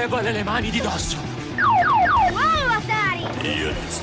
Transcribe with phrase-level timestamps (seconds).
[0.00, 1.18] Levale le mani di dosso!
[2.30, 3.20] Wow, Atari!
[3.58, 3.99] Io ti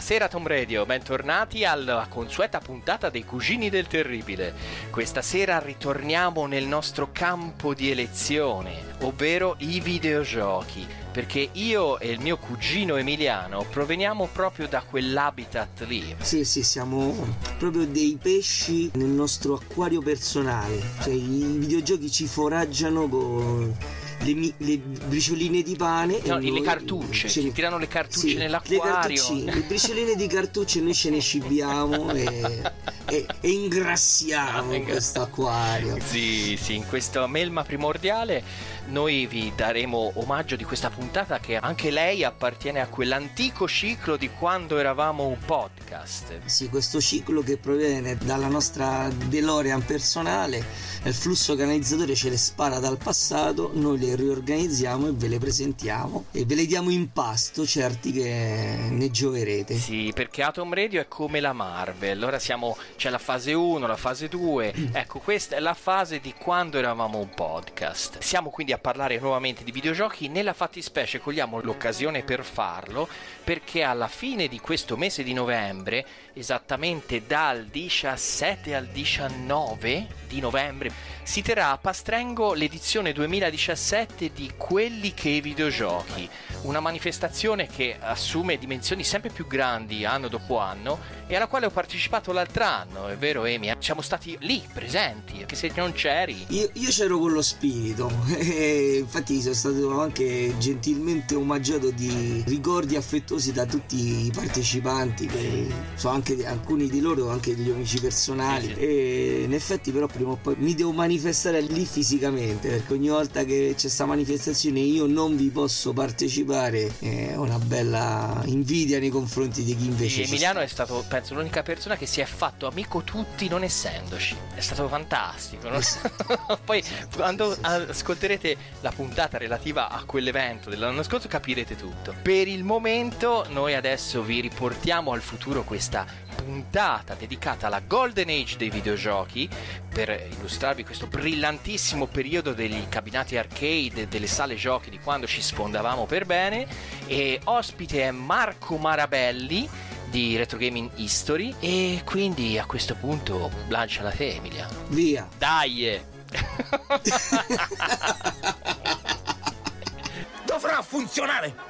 [0.00, 4.54] Buonasera Tom Radio, bentornati alla consueta puntata dei Cugini del Terribile.
[4.88, 12.20] Questa sera ritorniamo nel nostro campo di elezione, ovvero i videogiochi, perché io e il
[12.20, 16.16] mio cugino Emiliano proveniamo proprio da quell'habitat lì.
[16.18, 17.14] Sì, sì, siamo
[17.58, 20.80] proprio dei pesci nel nostro acquario personale.
[21.02, 23.76] Cioè, i videogiochi ci foraggiano con
[24.22, 26.20] le, mi- le bricioline di pane.
[26.24, 29.22] No, e le noi- cartucce, ce ci tirano le cartucce sì, nell'acquario.
[29.32, 32.62] Le, le bricioline di cartucce noi ce ne cibiamo e,
[33.06, 35.96] e- e ingrassiamo Ingra- questo acquario.
[36.04, 38.42] Sì, sì, in questa melma primordiale
[38.90, 44.28] noi vi daremo omaggio di questa puntata che anche lei appartiene a quell'antico ciclo di
[44.30, 46.40] quando eravamo un podcast.
[46.44, 50.64] Sì, questo ciclo che proviene dalla nostra DeLorean personale,
[51.04, 56.24] il flusso canalizzatore ce le spara dal passato, noi le riorganizziamo e ve le presentiamo
[56.32, 59.76] e ve le diamo in pasto, certi che ne gioverete.
[59.76, 62.16] Sì, perché Atom Radio è come la Marvel.
[62.16, 64.74] Allora siamo c'è la fase 1, la fase 2.
[64.92, 68.18] Ecco, questa è la fase di quando eravamo un podcast.
[68.20, 73.08] Siamo quindi a parlare nuovamente di videogiochi, nella fattispecie cogliamo l'occasione per farlo
[73.44, 80.92] perché alla fine di questo mese di novembre, esattamente dal 17 al 19 di novembre,
[81.22, 86.28] si terrà a Pastrengo l'edizione 2017 di Quelli che i videogiochi,
[86.62, 91.70] una manifestazione che assume dimensioni sempre più grandi anno dopo anno e alla quale ho
[91.70, 93.72] partecipato l'altro anno, è vero Emi?
[93.78, 96.46] Siamo stati lì presenti, anche se non c'eri.
[96.48, 98.10] Io, io c'ero con lo spirito,
[98.60, 105.66] e infatti sono stato anche gentilmente omaggiato di ricordi affettuosi da tutti i partecipanti, che
[105.94, 108.74] sono anche alcuni di loro anche degli amici personali.
[108.74, 113.44] E in effetti, però, prima o poi mi devo manifestare lì fisicamente perché ogni volta
[113.44, 119.64] che c'è questa manifestazione io non vi posso partecipare, è una bella invidia nei confronti
[119.64, 123.02] di chi invece E Emiliano è stato, penso, l'unica persona che si è fatto amico
[123.02, 124.36] tutti non essendoci.
[124.54, 125.70] È stato fantastico.
[125.70, 125.78] no?
[126.64, 126.82] Poi
[127.14, 128.49] quando ascolterete
[128.80, 132.14] la puntata relativa a quell'evento dell'anno scorso capirete tutto.
[132.22, 136.06] Per il momento noi adesso vi riportiamo al futuro questa
[136.36, 139.48] puntata dedicata alla Golden Age dei videogiochi
[139.92, 145.42] per illustrarvi questo brillantissimo periodo degli cabinati arcade e delle sale giochi di quando ci
[145.42, 146.66] sfondavamo per bene
[147.06, 149.68] e ospite è Marco Marabelli
[150.10, 154.86] di Retro Gaming History e quindi a questo punto lanciala te Emiliano.
[154.88, 155.28] Via!
[155.38, 156.09] Dai!
[160.44, 161.68] Dovrà funzionare!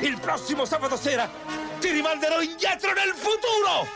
[0.00, 1.28] Il prossimo sabato sera
[1.80, 3.86] ti rimanderò indietro nel futuro!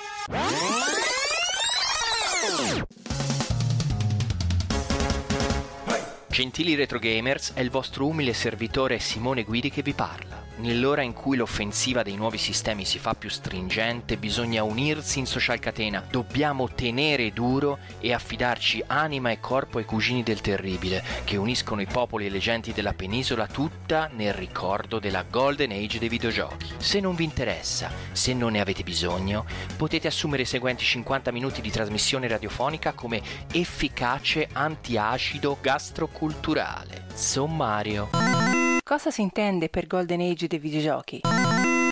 [6.29, 10.43] Gentili retro gamers, è il vostro umile servitore Simone Guidi che vi parla.
[10.63, 15.59] Nell'ora in cui l'offensiva dei nuovi sistemi si fa più stringente, bisogna unirsi in social
[15.59, 16.07] catena.
[16.09, 21.87] Dobbiamo tenere duro e affidarci anima e corpo ai cugini del terribile, che uniscono i
[21.87, 26.75] popoli e le genti della penisola tutta nel ricordo della Golden Age dei videogiochi.
[26.77, 29.45] Se non vi interessa, se non ne avete bisogno,
[29.77, 33.21] potete assumere i seguenti 50 minuti di trasmissione radiofonica come
[33.51, 37.07] efficace antiacido gastroculturale.
[37.15, 38.62] Sommario.
[38.93, 41.23] Cosa si intende per Golden Age dei videogiochi?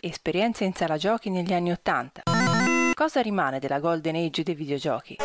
[0.03, 2.25] Esperienze in sala giochi negli anni Ottanta.
[2.93, 5.17] Cosa rimane della Golden Age dei videogiochi?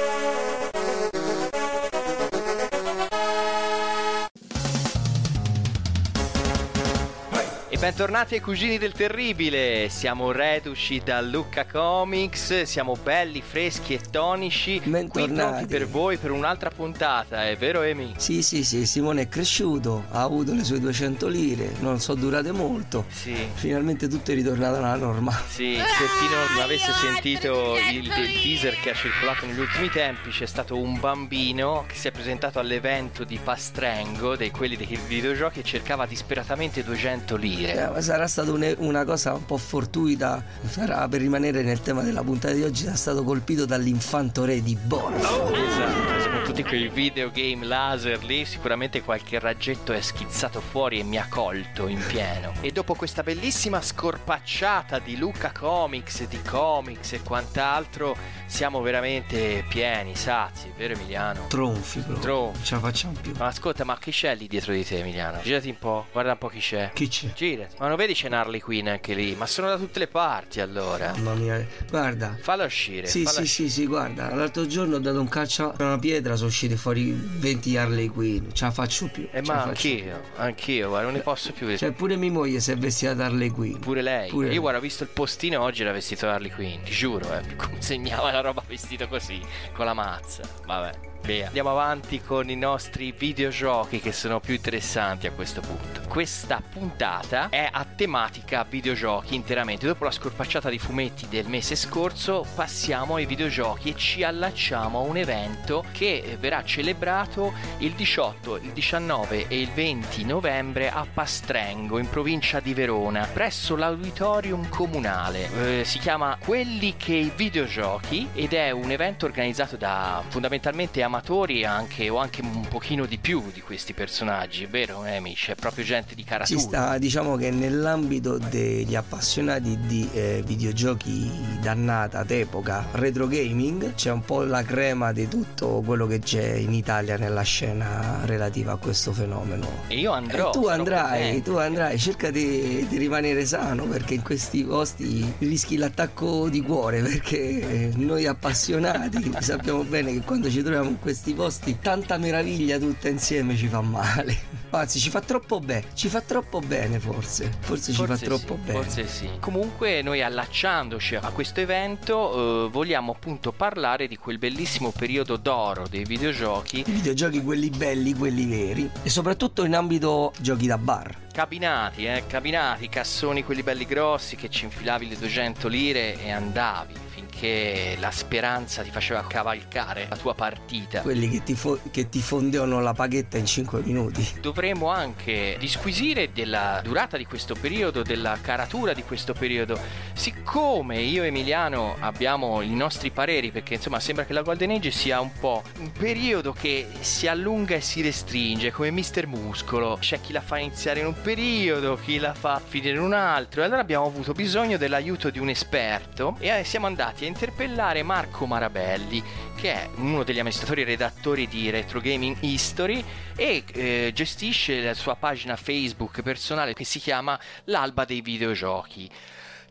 [7.76, 14.00] E bentornati ai Cugini del Terribile, siamo reduci da Lucca Comics, siamo belli, freschi e
[14.00, 15.36] tonici, qui Bentornati.
[15.36, 18.14] pronti per voi per un'altra puntata, è vero Emi?
[18.16, 22.54] Sì, sì, sì, Simone è cresciuto, ha avuto le sue 200 lire, non sono durate
[22.54, 23.08] molto.
[23.10, 23.36] Sì.
[23.56, 25.38] Finalmente tutto è ritornato alla norma.
[25.46, 30.30] Sì, per chi non avesse sentito il, il teaser che ha circolato negli ultimi tempi,
[30.30, 35.60] c'è stato un bambino che si è presentato all'evento di Pastrengo, dei quelli dei videogiochi,
[35.60, 37.64] e cercava disperatamente 200 lire.
[37.74, 42.02] Eh, ma sarà stata un- una cosa un po' fortuita, sarà per rimanere nel tema
[42.02, 45.16] della puntata di oggi, sarà stato colpito dall'infanto re di Borg.
[45.16, 51.28] Esatto, soprattutto quei videogame laser lì, sicuramente qualche raggetto è schizzato fuori e mi ha
[51.30, 52.54] colto in pieno.
[52.62, 58.16] E dopo questa bellissima scorpacciata di Luca Comics, di comics e quant'altro,
[58.46, 61.46] siamo veramente pieni, sazi, vero Emiliano?
[61.48, 62.22] Tronfi, proprio.
[62.24, 62.54] Tronfi.
[62.58, 63.34] Non ce la facciamo più.
[63.38, 65.40] Ma ascolta, ma chi c'è lì dietro di te, Emiliano?
[65.42, 66.92] Girati un po', guarda un po' chi c'è.
[66.94, 67.34] Chi c'è?
[67.56, 67.76] Girati.
[67.80, 69.36] Ma non vedi c'è Harley Quinn anche lì?
[69.36, 71.14] Ma sono da tutte le parti allora.
[71.16, 72.38] Mamma mia, guarda.
[72.40, 73.08] Falla uscire.
[73.08, 76.36] Sì, falla sì, sì, sì, guarda, l'altro giorno ho dato un calcio a una pietra,
[76.36, 79.28] sono usciti fuori 20 Harley Quinn, ce la faccio più.
[79.32, 81.68] Eh, ma la faccio anch'io, anch'io, guarda, non ne posso più.
[81.68, 81.78] più.
[81.78, 83.78] Cioè, pure mia moglie si è vestita da Harley Quinn.
[83.78, 84.30] Pure lei.
[84.30, 84.60] Pure Io lei.
[84.60, 87.56] guarda, ho visto il postino oggi era vestito da Harley Quinn, ti giuro, eh.
[87.56, 89.40] consegnava la roba vestito così,
[89.74, 90.44] con la mazza.
[90.66, 91.14] Vabbè.
[91.26, 91.48] Via.
[91.48, 96.02] Andiamo avanti con i nostri videogiochi che sono più interessanti a questo punto.
[96.08, 99.88] Questa puntata è a tematica videogiochi interamente.
[99.88, 105.02] Dopo la scorpacciata di fumetti del mese scorso, passiamo ai videogiochi e ci allacciamo a
[105.02, 111.98] un evento che verrà celebrato il 18, il 19 e il 20 novembre a Pastrengo,
[111.98, 115.80] in provincia di Verona, presso l'auditorium comunale.
[115.80, 121.64] Eh, si chiama Quelli che i videogiochi ed è un evento organizzato da fondamentalmente amatori
[121.64, 125.34] anche, o anche un pochino di più di questi personaggi, vero Emi?
[125.34, 126.60] C'è proprio gente di Ci caratura.
[126.60, 131.32] sta, diciamo che nell'ambito degli appassionati di eh, videogiochi
[131.62, 136.74] dannata d'epoca, retro gaming, c'è un po' la crema di tutto quello che c'è in
[136.74, 139.84] Italia nella scena relativa a questo fenomeno.
[139.88, 140.50] E io andrò.
[140.50, 141.50] E tu andrai, presente.
[141.50, 147.00] tu andrai, cerca di, di rimanere sano perché in questi posti rischi l'attacco di cuore
[147.02, 153.10] perché noi appassionati sappiamo bene che quando ci troviamo in questi posti tanta meraviglia tutta
[153.10, 154.36] insieme ci fa male.
[154.76, 158.56] Anzi ci fa troppo bene, ci fa troppo bene forse, forse, ci fa Forse troppo
[158.56, 158.82] sì, bene.
[158.82, 159.30] Forse sì.
[159.40, 165.86] Comunque noi allacciandoci a questo evento eh, vogliamo appunto parlare di quel bellissimo periodo d'oro
[165.88, 171.28] dei videogiochi I videogiochi quelli belli, quelli veri e soprattutto in ambito giochi da bar.
[171.32, 177.05] cabinati, eh, cabinati, cassoni quelli belli grossi che ci infilavi le 200 lire e andavi
[177.36, 181.02] finché la speranza ti faceva cavalcare la tua partita.
[181.02, 184.38] Quelli che ti, fo- che ti fondevano la paghetta in 5 minuti.
[184.40, 189.78] Dovremo anche disquisire della durata di questo periodo, della caratura di questo periodo.
[190.14, 194.92] Siccome io e Emiliano abbiamo i nostri pareri, perché insomma sembra che la Golden Age
[194.92, 199.98] sia un po' un periodo che si allunga e si restringe, come Mister Muscolo.
[200.00, 203.62] C'è chi la fa iniziare in un periodo, chi la fa finire in un altro.
[203.62, 208.04] E allora abbiamo avuto bisogno dell'aiuto di un esperto e eh, siamo andati a interpellare
[208.04, 209.22] Marco Marabelli,
[209.56, 213.04] che è uno degli amministratori e redattori di Retro Gaming History
[213.36, 219.10] e eh, gestisce la sua pagina Facebook personale che si chiama L'Alba dei Videogiochi.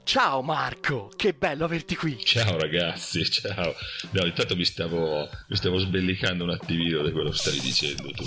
[0.02, 2.18] Ciao Marco, che bello averti qui.
[2.22, 3.74] Ciao ragazzi, ciao.
[4.10, 8.24] No, intanto mi stavo, mi stavo sbellicando un attimino da quello che stavi dicendo tu.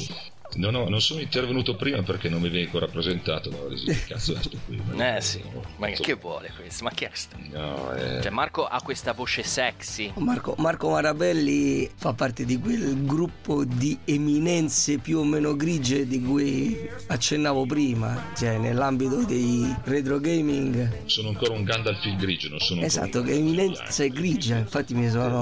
[0.56, 4.34] No, no, non sono intervenuto prima perché non mi avevi ancora presentato, ma che cazzo
[4.34, 4.82] è sto qui?
[4.98, 5.42] Eh sì,
[5.77, 6.84] ma che vuole questo?
[6.84, 7.36] Ma chi è sto?
[7.51, 10.12] No, eh, Cioè Marco ha questa voce sexy.
[10.16, 16.22] Marco, Marco Marabelli fa parte di quel gruppo di eminenze più o meno grigie di
[16.22, 21.06] cui accennavo prima, cioè nell'ambito dei retro gaming.
[21.06, 25.10] sono ancora un Gandalf il grigio, non sono Esatto, che eminenza è grigia, infatti mi
[25.10, 25.39] sono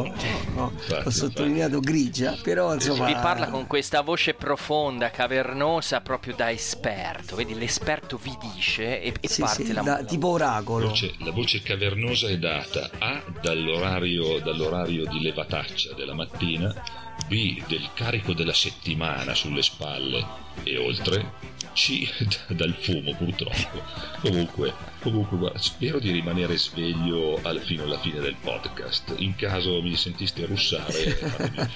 [0.56, 6.34] ho, Infatti, ho sottolineato grigia, però insomma Vi parla con questa voce profonda, cavernosa, proprio
[6.36, 7.36] da esperto.
[7.36, 10.88] Vedi, l'esperto vi dice e, e sì, parte sì, la da- la- tipo oracolo.
[10.90, 16.74] Voce- la voce cavernosa è data A dall'orario, dall'orario di levataccia della mattina,
[17.28, 22.08] B del carico della settimana sulle spalle e oltre, C
[22.54, 23.82] dal fumo purtroppo.
[24.22, 29.14] Comunque, comunque guarda, spero di rimanere sveglio al- fino alla fine del podcast.
[29.18, 31.18] In caso mi sentiste russare,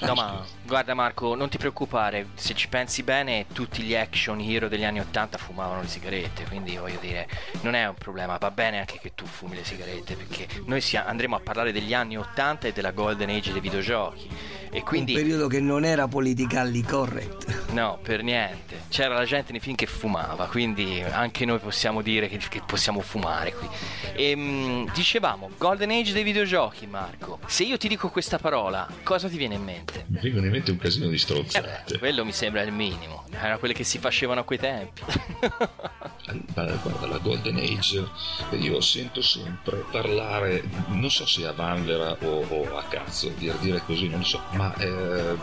[0.00, 4.68] No, ma guarda Marco, non ti preoccupare, se ci pensi bene, tutti gli action hero
[4.68, 7.28] degli anni 80 fumavano le sigarette, quindi voglio dire,
[7.60, 11.04] non è un problema, va bene anche che tu fumi le sigarette, perché noi sia-
[11.06, 14.28] andremo a parlare degli anni 80 e della golden age dei videogiochi.
[14.72, 15.12] E quindi...
[15.14, 17.72] Un periodo che non era politically correct.
[17.72, 18.69] No, per niente.
[18.88, 23.00] C'era la gente nei film che fumava, quindi anche noi possiamo dire che, che possiamo
[23.00, 23.68] fumare qui.
[24.14, 27.38] E, mh, dicevamo, Golden Age dei videogiochi, Marco.
[27.46, 30.04] Se io ti dico questa parola, cosa ti viene in mente?
[30.08, 31.84] Mi vengono in mente un casino di Eh strozzate.
[31.94, 33.24] beh, quello mi sembra il minimo.
[33.30, 35.02] Era quelle che si facevano a quei tempi.
[36.52, 38.06] Guarda, guarda, la Golden Age,
[38.52, 43.82] io sento sempre parlare, non so se a vanvera o, o a cazzo, dire, dire
[43.84, 45.36] così, non lo so, ma eh,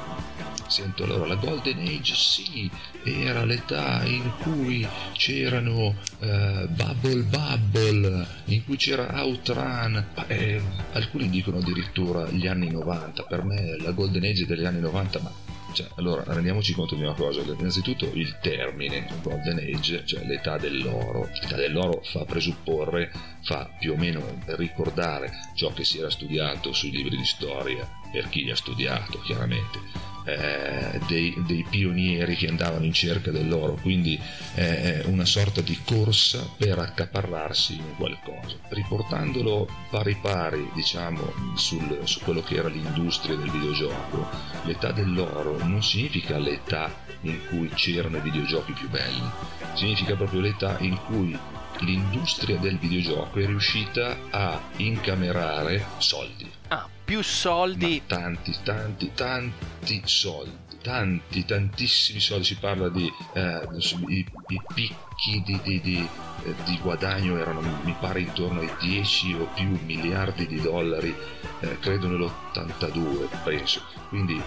[0.68, 2.70] sento allora la Golden Age sì,
[3.14, 10.62] era l'età in cui c'erano eh, Bubble Bubble, in cui c'era Outrun, eh,
[10.94, 15.32] alcuni dicono addirittura gli anni 90, per me la Golden Age degli anni 90, ma
[15.74, 21.30] cioè, allora rendiamoci conto di una cosa, innanzitutto il termine Golden Age, cioè l'età dell'oro,
[21.40, 23.12] l'età dell'oro fa presupporre,
[23.44, 28.28] fa più o meno ricordare ciò che si era studiato sui libri di storia, per
[28.30, 29.80] chi li ha studiato chiaramente,
[30.28, 34.20] eh, dei, dei pionieri che andavano in cerca dell'oro, quindi
[34.56, 42.20] eh, una sorta di corsa per accaparrarsi in qualcosa, riportandolo pari pari diciamo sul, su
[42.20, 44.28] quello che era l'industria del videogioco,
[44.64, 49.30] l'età dell'oro non significa l'età in cui c'erano i videogiochi più belli,
[49.76, 51.38] significa proprio l'età in cui
[51.80, 56.50] l'industria del videogioco è riuscita a incamerare soldi.
[56.70, 58.02] Ah, più soldi.
[58.08, 60.66] Ma tanti, tanti, tanti soldi.
[60.82, 62.46] Tanti, tantissimi soldi.
[62.46, 63.68] Si parla di eh,
[64.08, 66.10] i, i picchi di, di, di,
[66.66, 71.14] di guadagno erano, mi pare, intorno ai 10 o più miliardi di dollari,
[71.60, 73.82] eh, credo nell'82, penso.
[74.10, 74.42] Quindi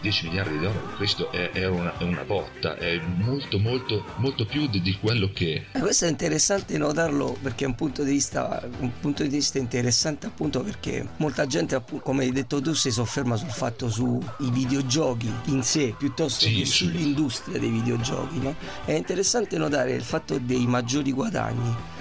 [0.00, 4.46] 10 miliardi di dollari, questo è, è, una, è una botta, è molto, molto, molto
[4.46, 8.12] più di, di quello che Eh, Questo è interessante notarlo perché è un punto di
[8.12, 12.72] vista, un punto di vista interessante appunto perché molta gente, appu- come hai detto tu,
[12.74, 18.38] si sofferma sul fatto sui videogiochi in sé piuttosto Sì, che sull'industria dei videogiochi.
[18.38, 18.54] No?
[18.84, 21.38] È interessante notare il fatto dei maggiori guadagni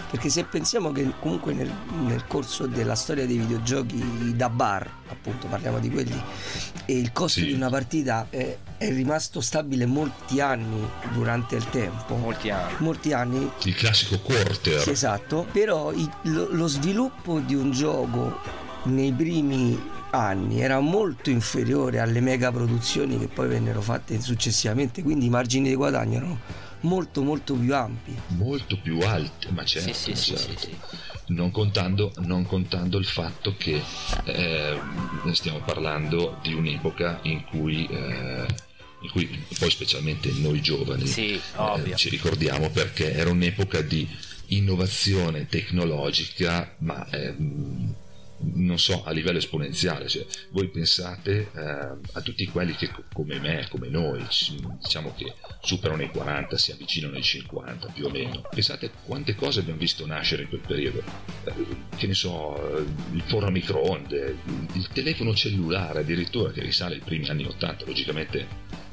[0.10, 1.72] perché se pensiamo che comunque nel,
[2.05, 6.19] nel corso della storia dei videogiochi da bar, appunto parliamo di quelli,
[6.86, 7.46] e il costo Sì.
[7.48, 12.15] di una partita è, è rimasto stabile molti anni durante il tempo.
[12.15, 12.74] Molti anni.
[12.79, 18.39] Molti anni il classico quarter sì, esatto, però i- lo, lo sviluppo di un gioco
[18.84, 25.27] nei primi anni era molto inferiore alle mega produzioni che poi vennero fatte successivamente, quindi
[25.27, 26.39] i margini di guadagno erano
[26.81, 28.15] molto molto più ampi.
[28.27, 30.59] molto più alte, ma certo, Sì, sì, certo.
[30.59, 30.77] sì, sì.
[31.27, 33.81] Non, contando, non contando il fatto che
[34.24, 34.79] eh,
[35.33, 38.45] stiamo parlando di un'epoca in cui, eh,
[39.01, 44.07] in cui poi specialmente noi giovani Sì, eh, ci ricordiamo perché era un'epoca di
[44.48, 47.93] innovazione tecnologica, ma ehm,
[48.41, 50.08] non so, a livello esponenziale.
[50.08, 51.62] Cioè, voi pensate eh,
[52.13, 56.58] a tutti quelli che co- come me, come noi, ci- diciamo che superano i 40,
[56.58, 58.41] si avvicinano ai 50 più o meno.
[58.50, 61.03] Pensate quante cose abbiamo visto nascere in quel periodo.
[61.46, 61.53] Eh,
[61.98, 66.96] che ne so, eh, il forno a microonde, il, il telefono cellulare addirittura che risale
[66.96, 68.48] ai primi anni 80, logicamente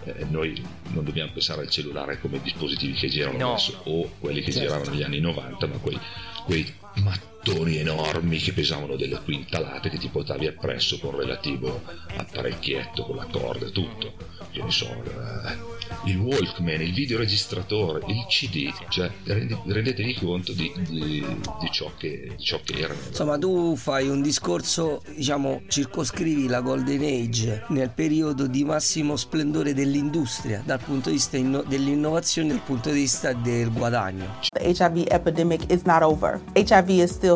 [0.04, 3.50] eh, noi non dobbiamo pensare al cellulare come dispositivi che girano No.
[3.52, 4.68] adesso o quelli che Certo.
[4.68, 5.98] giravano negli anni 90, ma quei,
[6.44, 11.82] quei mattoni enormi che pesavano delle quintalate che ti portavi appresso con relativo
[12.16, 14.14] apparecchietto, con la corda e tutto.
[14.50, 15.74] Che ne so, eh,
[16.10, 21.24] il Walkman, il videoregistratore, il CD, cioè rendetevi conto di, di-
[21.60, 22.98] di ciò che, di ciò che erano.
[23.08, 29.74] Insomma, tu fai un discorso, diciamo, circoscrivi la Golden Age nel periodo di massimo splendore
[29.74, 34.38] dell'industria dal punto di vista inno- dell'innovazione dal punto di vista del guadagno.
[34.52, 36.40] The HIV epidemic is not over.
[36.54, 37.35] HIV is still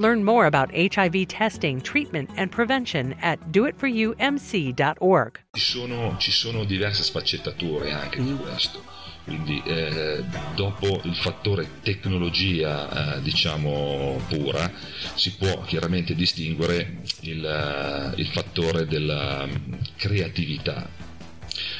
[0.00, 5.38] Learn more about HIV testing, treatment, and prevention at doitforyoumc.org.
[5.52, 8.82] Ci sono, ci sono diverse sfaccettature anche di questo.
[9.24, 14.72] Quindi eh, dopo il fattore tecnologia eh, diciamo pura
[15.14, 21.09] si può chiaramente distinguere il, eh, il fattore della mm, creatività.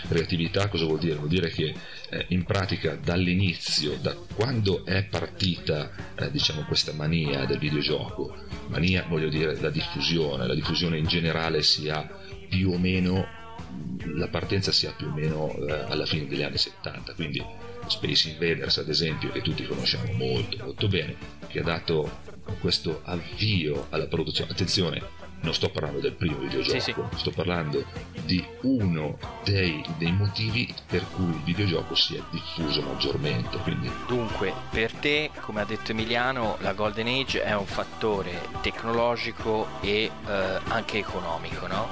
[0.09, 1.17] Creatività cosa vuol dire?
[1.17, 1.75] Vuol dire che
[2.11, 8.35] eh, in pratica dall'inizio, da quando è partita eh, diciamo questa mania del videogioco,
[8.69, 12.09] mania voglio dire la diffusione, la diffusione in generale si ha
[12.49, 13.39] più o meno
[14.15, 17.43] la partenza sia più o meno eh, alla fine degli anni 70, quindi
[17.87, 21.17] Space Invaders ad esempio, che tutti conosciamo molto molto bene,
[21.49, 22.29] che ha dato
[22.61, 24.51] questo avvio alla produzione.
[24.51, 25.03] Attenzione,
[25.43, 26.95] non sto parlando del primo videogioco, Sì, sì.
[27.17, 27.85] sto parlando
[28.25, 33.57] di uno dei, dei motivi per cui il videogioco si è diffuso maggiormente.
[33.59, 39.67] Quindi Dunque, per te, come ha detto Emiliano, la Golden Age è un fattore tecnologico
[39.81, 41.89] e eh, anche economico, no?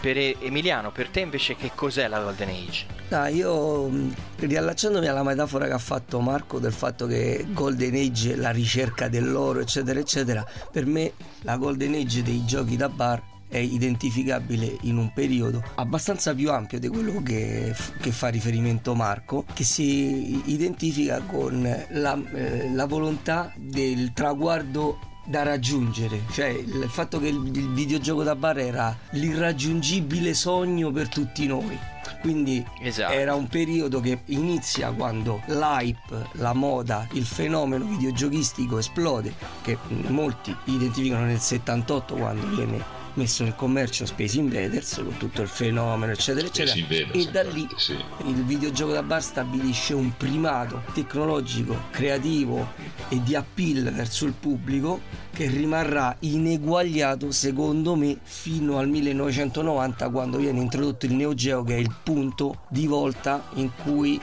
[0.00, 2.86] Per Emiliano, per te invece che cos'è la Golden Age?
[3.08, 8.36] Dai, io mh, riallacciandomi alla metafora che ha fatto Marco del fatto che Golden Age
[8.36, 11.12] la ricerca dell'oro, eccetera, eccetera, per me
[11.42, 16.80] la Golden Age dei giochi da bar è identificabile in un periodo abbastanza più ampio
[16.80, 23.52] di quello che, che fa riferimento Marco, che si identifica con la, eh, la volontà
[23.56, 30.34] del traguardo da raggiungere, cioè il fatto che il, il videogioco da bar era l'irraggiungibile
[30.34, 31.78] sogno per tutti noi.
[32.20, 33.12] Quindi Esatto.
[33.12, 39.76] era un periodo che inizia quando l'hype, la moda, il fenomeno videogiochistico esplode, che
[40.08, 46.12] molti identificano nel 78 quando viene messo in commercio Space Invaders con tutto il fenomeno
[46.12, 47.96] eccetera Space eccetera Invaders, e da lì sì.
[48.26, 52.72] il videogioco da bar stabilisce un primato tecnologico, creativo
[53.08, 60.38] e di appeal verso il pubblico che rimarrà ineguagliato secondo me fino al 1990 quando
[60.38, 64.18] viene introdotto il Neo Geo che è il punto di volta in cui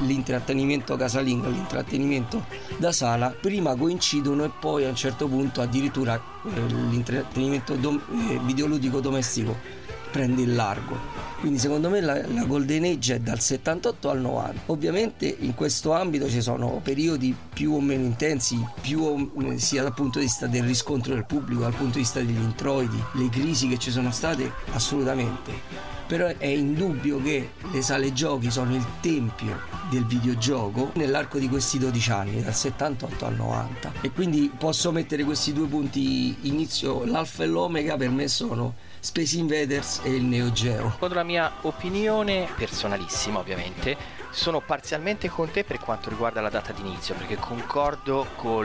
[0.00, 2.44] l'intrattenimento casalingo e l'intrattenimento
[2.76, 6.60] da sala prima coincidono e poi a un certo punto addirittura eh,
[6.90, 9.56] l'intrattenimento dom- eh, videoludico domestico
[10.10, 10.96] prende il largo.
[11.40, 14.60] Quindi secondo me la, la Golden Age è dal 78 al 90.
[14.66, 19.82] Ovviamente in questo ambito ci sono periodi più o meno intensi, più o- eh, sia
[19.82, 23.28] dal punto di vista del riscontro del pubblico, dal punto di vista degli introiti, le
[23.28, 25.97] crisi che ci sono state, assolutamente.
[26.08, 29.60] Però è indubbio che le sale giochi sono il tempio
[29.90, 33.92] del videogioco nell'arco di questi 12 anni, dal 78 al 90.
[34.00, 39.36] E quindi posso mettere questi due punti inizio, l'alfa e l'omega per me sono Space
[39.36, 40.92] Invaders e il Neo Geo.
[40.92, 43.96] Secondo la mia opinione personalissima, ovviamente,
[44.38, 48.64] sono parzialmente con te per quanto riguarda la data d'inizio, perché concordo con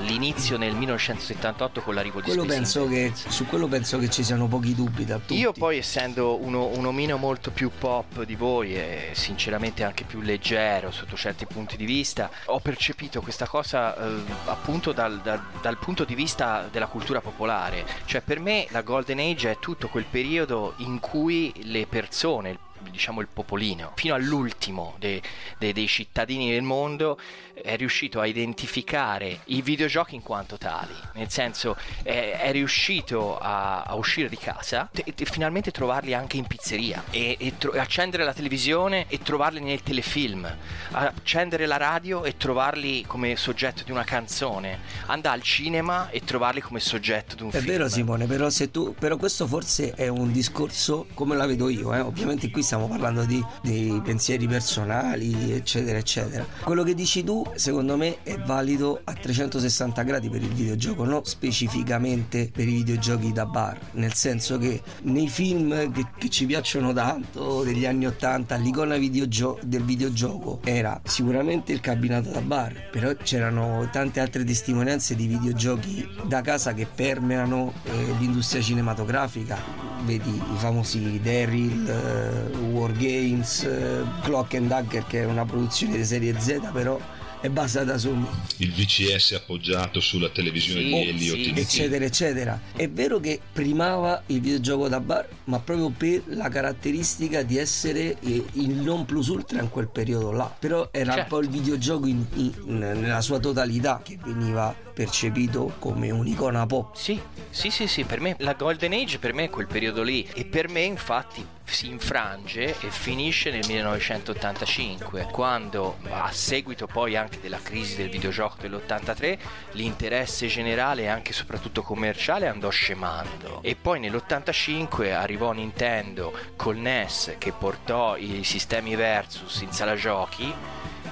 [0.00, 4.46] l'inizio nel 1978 con l'arrivo di Quello penso che, su quello penso che ci siano
[4.46, 5.34] pochi dubbi da tutti.
[5.36, 10.20] Io poi essendo uno, un omino molto più pop di voi e sinceramente anche più
[10.20, 15.78] leggero sotto certi punti di vista, ho percepito questa cosa eh, appunto dal, dal- dal
[15.78, 17.84] punto di vista della cultura popolare.
[18.04, 22.58] Cioè per me la Golden Age è tutto quel periodo in cui le persone, il-
[22.90, 25.22] diciamo il popolino, fino all'ultimo de-
[25.58, 27.18] de- dei cittadini del mondo
[27.62, 33.82] è riuscito a identificare i videogiochi in quanto tali, nel senso è, è riuscito a,
[33.82, 38.24] a uscire di casa e, e finalmente trovarli anche in pizzeria e, e tro- accendere
[38.24, 40.48] la televisione e trovarli nel telefilm,
[40.92, 46.60] accendere la radio e trovarli come soggetto di una canzone, andare al cinema e trovarli
[46.60, 47.66] come soggetto di un È film.
[47.66, 51.94] vero Simone, però, se tu, però questo forse è un discorso come la vedo io,
[51.94, 52.00] eh.
[52.00, 56.46] ovviamente qui stiamo parlando di, di pensieri personali, eccetera, eccetera.
[56.62, 61.24] Quello che dici tu, secondo me, è valido a 360 gradi per il videogioco, non
[61.24, 66.92] specificamente per i videogiochi da bar, nel senso che nei film che, che ci piacciono
[66.92, 73.12] tanto, degli anni 80, l'icona videogio- del videogioco era sicuramente il cabinato da bar, però
[73.14, 79.86] c'erano tante altre testimonianze di videogiochi da casa che permeano eh, l'industria cinematografica.
[80.04, 85.96] Vedi i famosi Daryl, eh, War Games, eh, Clock and Dagger che è una produzione
[85.96, 86.98] di serie Z però
[87.40, 88.10] è basata su
[88.58, 92.60] il VCS appoggiato sulla televisione di Elliot in eccetera eccetera.
[92.74, 98.18] È vero che primava il videogioco da bar ma proprio per la caratteristica di essere
[98.20, 100.54] eh, il non plus ultra in quel periodo là.
[100.58, 101.34] Però era Certo.
[101.34, 106.96] un po' il videogioco in- in- nella sua totalità che veniva percepito come un'icona pop.
[106.96, 110.28] Sì, sì, sì, sì, per me la Golden Age per me è quel periodo lì.
[110.34, 117.38] E per me infatti si infrange e finisce nel 1985 quando a seguito poi anche
[117.40, 119.38] della crisi del videogioco dell'83
[119.72, 123.60] l'interesse generale e anche soprattutto commerciale andò scemando.
[123.62, 130.52] E poi nell'85 arrivò Nintendo col NES che portò i sistemi Versus in sala giochi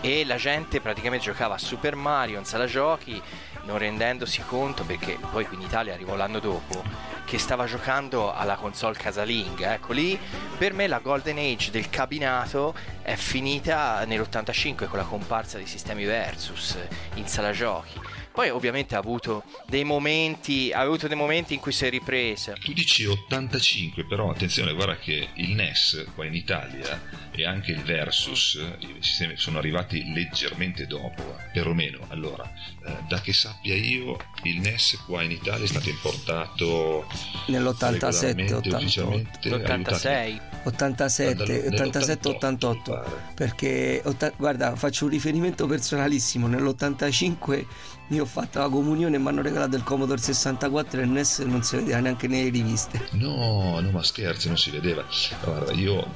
[0.00, 3.20] e la gente praticamente giocava a Super Mario in sala giochi
[3.66, 6.82] non rendendosi conto perché poi in Italia arrivò l'anno dopo
[7.24, 9.74] che stava giocando alla console casalinga.
[9.74, 10.18] Ecco lì
[10.56, 16.04] per me la golden age del cabinato è finita nell'85 con la comparsa dei sistemi
[16.04, 16.78] Versus
[17.14, 18.00] in sala giochi
[18.36, 22.52] Poi ovviamente ha avuto dei momenti, ha avuto dei momenti in cui si è ripresa.
[22.52, 27.80] Tu dici 85, però attenzione, guarda che il NES qua in Italia e anche il
[27.82, 32.00] Versus, i sistemi sono arrivati leggermente dopo, perlomeno.
[32.08, 32.44] Allora,
[32.84, 37.06] eh, da che sappia io, il NES qua in Italia è stato importato
[37.46, 43.32] nell'87, 88, l'86, 87, 87, 88.
[43.34, 44.02] Perché,
[44.36, 46.46] guarda, faccio un riferimento personalissimo.
[46.48, 47.64] Nell'85
[48.08, 51.62] io ho fatto la comunione e mi hanno regalato il Commodore 64 e NES non
[51.62, 53.08] si vedeva neanche nelle riviste.
[53.12, 55.04] No, no, ma scherzi, non si vedeva.
[55.42, 56.06] Guarda, io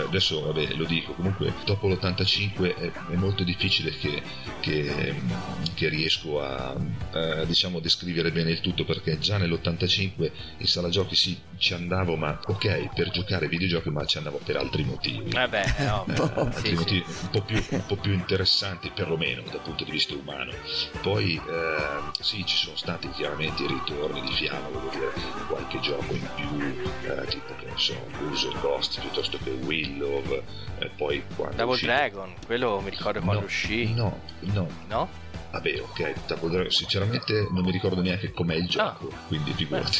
[0.00, 4.22] adesso vabbè, lo dico, comunque dopo l'85 è, è molto difficile che,
[4.60, 5.14] che,
[5.74, 6.74] che riesco a,
[7.12, 12.16] a, diciamo, descrivere bene il tutto perché già nell'85 in sala giochi sì, ci andavo,
[12.16, 15.30] ma ok, per giocare ai videogiochi, ma ci andavo per altri motivi.
[15.30, 17.22] Vabbè, no, eh, altri sì, motivi sì.
[17.22, 20.52] Un, po più, un, po più, interessanti, perlomeno dal punto di vista umano.
[21.02, 25.12] Poi eh, sì, ci sono stati chiaramente i ritorni di fiamma, voglio dire,
[25.46, 26.60] qualche gioco in più,
[27.10, 27.94] eh, tipo che ne so,
[28.30, 29.50] Uso Ghost piuttosto che
[29.84, 30.42] Willow,
[30.78, 31.86] e poi quando Double uscì...
[31.86, 33.92] Dragon, quello mi ricordo quando no, uscì.
[33.94, 34.68] No, no.
[34.88, 35.08] No?
[35.54, 39.26] Vabbè, ok, Double Dragon, sinceramente non mi ricordo neanche com'è il gioco, ah.
[39.28, 39.98] quindi figurati.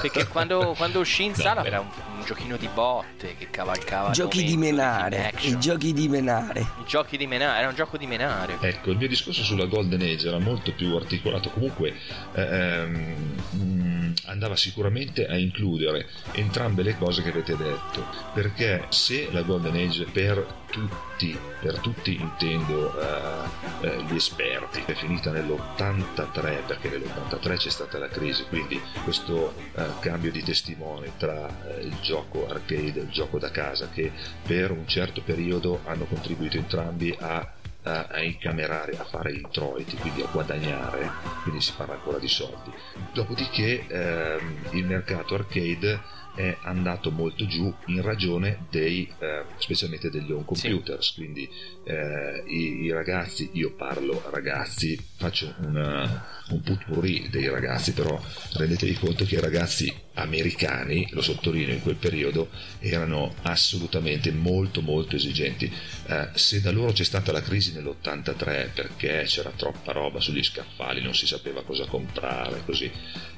[0.00, 4.12] Perché quando, quando uscì in no, sala era un, un, giochino di botte che cavalcava.
[4.12, 5.34] Giochi di menare.
[5.40, 6.60] I giochi di menare.
[6.60, 8.56] I giochi di menare, era un gioco di menare.
[8.60, 11.50] Ecco, il mio discorso sulla Golden Age era molto più articolato.
[11.50, 11.94] Comunque,
[12.32, 18.06] ehm, andava sicuramente a includere entrambe le cose che avete detto.
[18.32, 24.92] Perché se la Golden Age per tutti, per tutti intendo uh, uh, gli esperti, è
[24.94, 31.48] finita nell'83 perché nell'83 c'è stata la crisi, quindi questo uh, cambio di testimone tra
[31.80, 34.10] il gioco arcade e il gioco da casa che
[34.44, 37.52] per un certo periodo hanno contribuito entrambi a
[37.86, 41.10] a, incamerare, a fare introiti, quindi a guadagnare,
[41.42, 42.72] quindi si parla ancora di soldi.
[43.12, 46.00] Dopodiché ehm, il mercato arcade
[46.34, 51.14] è andato molto giù in ragione dei, eh, specialmente degli home computers, sì.
[51.14, 51.48] quindi
[51.84, 58.20] eh, i, i, ragazzi, io parlo ragazzi, faccio una, un putpurri dei ragazzi, però
[58.54, 65.16] rendetevi conto che i ragazzi americani, lo sottolineo in quel periodo, erano assolutamente molto molto
[65.16, 65.72] esigenti.
[66.06, 71.00] Eh, se da loro c'è stata la crisi nell'83 perché c'era troppa roba sugli scaffali,
[71.00, 72.90] non si sapeva cosa comprare, così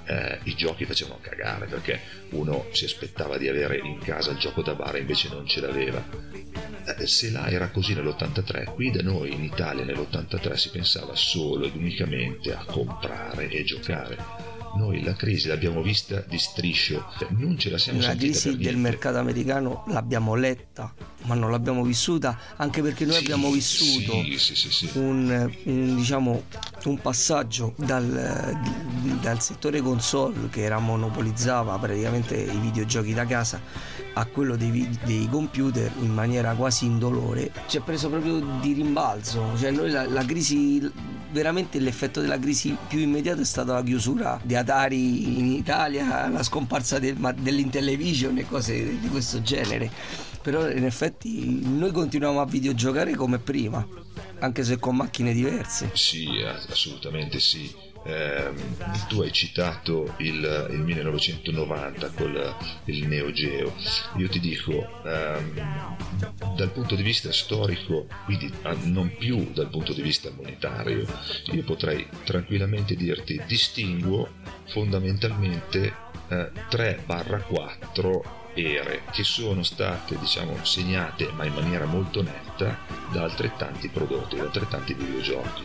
[0.07, 4.63] eh, i giochi facevano cagare perché uno si aspettava di avere in casa il gioco
[4.63, 6.03] da bar e invece non ce l'aveva.
[6.99, 11.67] Eh, se là era così nell'83, qui da noi in Italia nell'83 si pensava solo
[11.67, 17.71] ed unicamente a comprare e giocare noi la crisi l'abbiamo vista di striscio, non ce
[17.71, 18.01] la siamo.
[18.01, 23.25] La crisi del mercato americano l'abbiamo letta, ma non l'abbiamo vissuta, anche perché noi sì,
[23.25, 26.43] abbiamo vissuto sì, sì, un, un, diciamo,
[26.85, 28.57] un, passaggio dal,
[29.21, 33.61] dal settore console che era monopolizzava praticamente i videogiochi da casa
[34.19, 37.53] a quello dei, dei, computer in maniera quasi indolore.
[37.67, 39.53] Ci ha preso proprio di rimbalzo.
[39.57, 40.91] Cioè noi la, la, crisi
[41.33, 46.43] veramente l'effetto della crisi più immediato è stata la chiusura di Atari in Italia la
[46.43, 49.89] scomparsa del, dell'Intellivision e cose di questo genere.
[50.43, 53.87] Però in effetti noi continuiamo a videogiocare come prima
[54.41, 55.91] anche se con macchine diverse.
[55.95, 58.53] Sì assolutamente sì eh,
[59.09, 63.75] tu hai citato il, il 1990 con il Neo Geo.
[64.17, 65.97] Io ti dico, ehm,
[66.57, 71.05] dal punto di vista storico, quindi ah, non più dal punto di vista monetario,
[71.53, 74.29] io potrei tranquillamente dirti distinguo
[74.69, 75.95] fondamentalmente
[76.29, 78.21] eh, 3-4
[78.55, 82.79] ere che sono state diciamo segnate ma in maniera molto netta
[83.13, 85.63] da altrettanti prodotti, da altrettanti videogiochi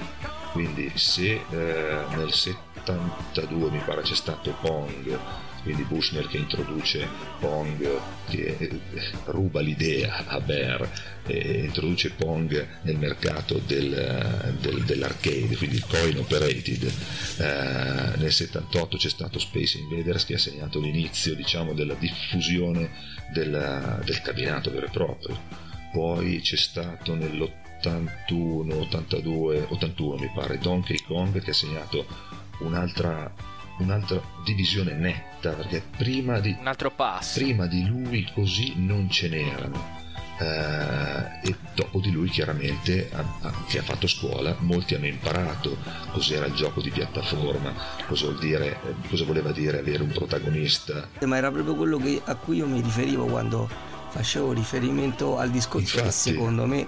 [0.51, 5.19] quindi se eh, nel 72 mi pare c'è stato Pong
[5.63, 7.07] quindi Bushner che introduce
[7.39, 8.79] Pong che eh,
[9.25, 10.89] ruba l'idea a Bear
[11.27, 16.91] e introduce Pong nel mercato del, del, dell'arcade quindi il coin operated.
[17.37, 22.89] Eh, nel 78 c'è stato Space Invaders che ha segnato l'inizio diciamo della diffusione
[23.31, 25.39] del, del cabinato vero e proprio.
[25.91, 32.05] Poi c'è stato nell'80 81, 82, 81 mi pare, Donkey Kong che ha segnato
[32.59, 33.33] un'altra,
[33.79, 37.39] un'altra divisione netta perché prima di, un altro passo.
[37.39, 39.99] prima di lui così non ce n'erano.
[40.41, 45.77] Uh, e dopo di lui chiaramente a, a, che ha fatto scuola molti hanno imparato
[46.13, 47.71] cos'era il gioco di piattaforma
[48.07, 52.57] cosa, dire, cosa voleva dire avere un protagonista ma era proprio quello che, a cui
[52.57, 53.69] io mi riferivo quando
[54.09, 56.87] facevo riferimento al discorso Infatti, che secondo me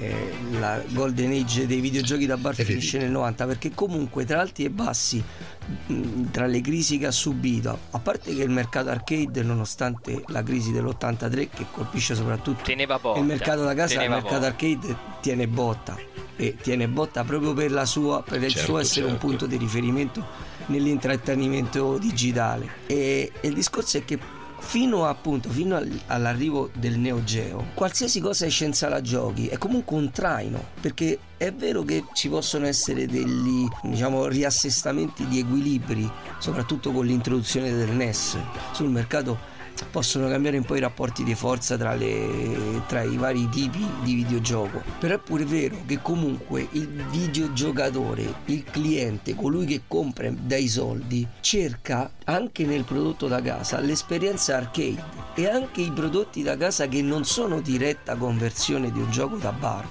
[0.00, 4.64] eh, la golden age dei videogiochi da bar finisce nel 90 perché comunque tra alti
[4.64, 5.22] e bassi
[5.86, 10.42] mh, tra le crisi che ha subito a parte che il mercato arcade nonostante la
[10.42, 12.62] crisi dell'83 che colpisce soprattutto
[13.00, 13.18] botta.
[13.18, 14.46] il mercato da casa il mercato botta.
[14.46, 15.96] arcade tiene botta
[16.36, 19.26] e tiene botta proprio per la sua per il Certo, suo essere un certo.
[19.26, 20.24] punto di riferimento
[20.66, 24.18] nell'intrattenimento digitale e, e il discorso è che
[24.58, 29.56] fino appunto fino al- all'arrivo del Neo Geo qualsiasi cosa esce in sala giochi è
[29.56, 36.10] comunque un traino perché è vero che ci possono essere degli diciamo riassestamenti di equilibri
[36.38, 38.36] soprattutto con l'introduzione del NES
[38.72, 39.56] sul mercato
[39.90, 44.14] possono cambiare un po' i rapporti di forza tra, le- tra i vari tipi di
[44.14, 44.82] videogioco.
[44.98, 51.26] Però è pure vero che comunque il videogiocatore, il cliente, colui che compra dai soldi,
[51.40, 55.02] cerca anche nel prodotto da casa l'esperienza arcade
[55.34, 59.52] e anche i prodotti da casa che non sono diretta conversione di un gioco da
[59.52, 59.86] bar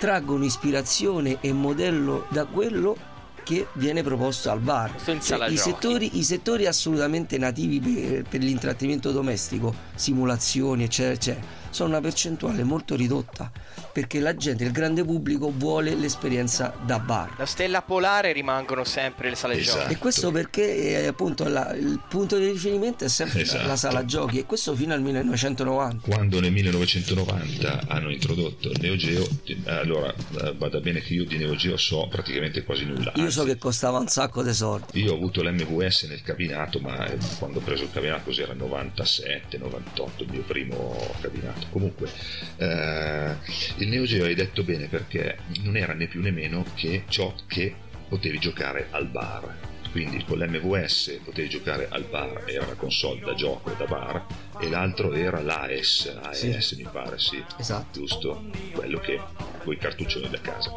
[0.00, 2.96] traggono ispirazione e modello da quello
[3.42, 4.94] che viene proposto al bar.
[5.20, 11.90] Cioè, i, settori, I settori assolutamente nativi per, per l'intrattenimento domestico, simulazioni, eccetera, eccetera, sono
[11.90, 13.50] una percentuale molto ridotta
[13.92, 17.34] perché la gente, il grande pubblico, vuole l'esperienza da bar.
[17.38, 19.80] La stella polare rimangono sempre le sale Esatto.
[19.80, 19.92] giochi.
[19.92, 23.66] E questo perché eh, appunto la- il punto di riferimento è sempre Esatto.
[23.66, 26.06] la sala giochi e questo fino al 1990.
[26.08, 29.26] Quando nel 1990 hanno introdotto il Neo Geo,
[29.66, 33.12] allora eh, vada bene che io di Neo Geo so praticamente quasi nulla.
[33.16, 35.02] Io so che costava un sacco di soldi.
[35.02, 39.58] Io ho avuto l'MVS nel cabinato, ma eh, quando ho preso il cabinato cos'era 97,
[39.58, 41.59] 98, il mio primo cabinato.
[41.70, 42.08] Comunque,
[42.56, 43.34] eh,
[43.78, 47.34] il Neo Geo hai detto bene perché non era né più né meno che ciò
[47.46, 47.74] che
[48.08, 49.68] potevi giocare al bar.
[49.90, 54.24] Quindi con l'MVS potevi giocare al bar, era una console da gioco da bar,
[54.60, 57.98] e l'altro era l'AS, AES mi pare, sì, Esatto.
[58.00, 59.20] giusto, quello che
[59.62, 60.70] con i cartuccioni da casa.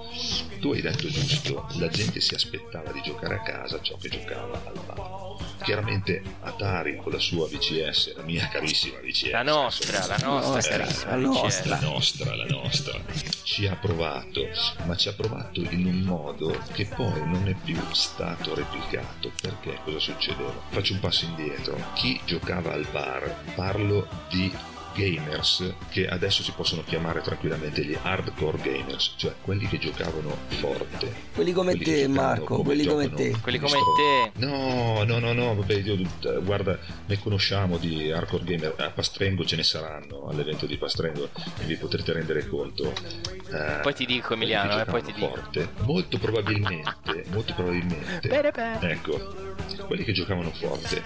[0.59, 4.61] Tu hai detto giusto, la gente si aspettava di giocare a casa ciò che giocava
[4.65, 5.21] al bar.
[5.63, 11.15] Chiaramente Atari con la sua VCS, la mia carissima VCS, La nostra, la nostra la
[11.15, 11.69] nostra.
[11.75, 12.99] la nostra, la nostra,
[13.43, 14.49] ci ha provato,
[14.85, 19.31] ma ci ha provato in un modo che poi non è più stato replicato.
[19.41, 20.51] Perché cosa succedeva?
[20.69, 21.77] Faccio un passo indietro.
[21.93, 24.55] Chi giocava al bar, parlo di
[24.95, 31.11] gamers che adesso si possono chiamare tranquillamente gli hardcore gamers, cioè quelli che giocavano forte.
[31.33, 33.35] Quelli come Quelli te Marco, quelli come te.
[33.41, 34.45] Quelli come stro- te.
[34.45, 39.43] No, no, no, no, vabbè, io, eh, guarda, ne conosciamo di hardcore gamer, a Pastrengo
[39.45, 42.93] ce ne saranno all'evento di Pastrengo e vi potrete rendere conto.
[43.51, 48.91] eh, Poi ti dico, Emiliano, eh, poi ti forte, molto probabilmente, molto probabilmente, Bene, bene.
[48.91, 49.17] ecco,
[49.87, 51.01] quelli che giocavano forte,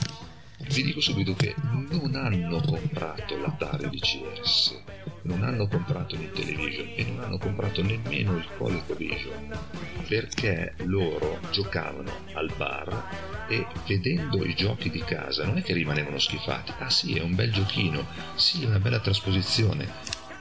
[0.69, 4.81] vi dico subito che non hanno comprato l'Atari DCS,
[5.23, 9.59] non hanno comprato il Television e non hanno comprato nemmeno il ColecoVision
[10.07, 16.19] perché loro giocavano al bar e vedendo i giochi di casa non è che rimanevano
[16.19, 19.87] schifati, ah sì è un bel giochino, sì è una bella trasposizione,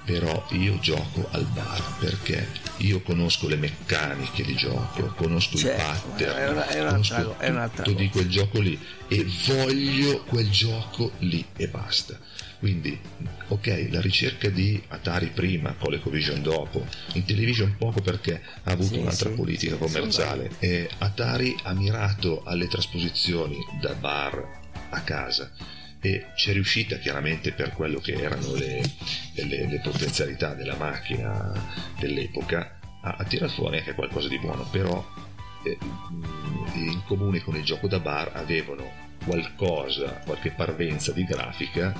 [0.06, 2.46] però io gioco al bar perché
[2.78, 7.34] io conosco le meccaniche di gioco, conosco Certo, i pattern, è una- è un'altra conosco
[7.36, 12.18] co- è un'altra tutto di quel gioco lì e voglio quel gioco lì e basta.
[12.58, 12.98] Quindi,
[13.48, 19.28] ok, la ricerca di Atari prima, ColecoVision dopo, Intellivision poco perché ha avuto Sì, un'altra
[19.28, 19.34] sì.
[19.34, 20.50] politica commerciale.
[20.60, 25.50] E Atari ha mirato alle trasposizioni da bar a casa
[26.06, 28.80] e ci è riuscita chiaramente per quello che erano le,
[29.34, 31.52] le- le potenzialità della macchina
[31.98, 35.04] dell'epoca a, a tirar fuori anche qualcosa di buono, però
[35.64, 35.76] eh,
[36.74, 38.88] in comune con il gioco da bar avevano
[39.24, 41.92] qualcosa, qualche parvenza di grafica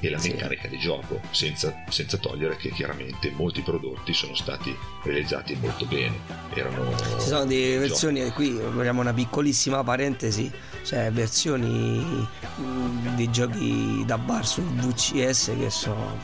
[0.00, 0.30] e la Sì.
[0.30, 6.16] meccanica di gioco, senza, senza togliere che chiaramente molti prodotti sono stati realizzati molto bene.
[6.54, 10.50] Erano Ci sono delle versioni, e qui apriamo una piccolissima parentesi,
[10.84, 11.98] cioè versioni
[12.56, 16.18] mh, dei giochi da bar sul VCS che sono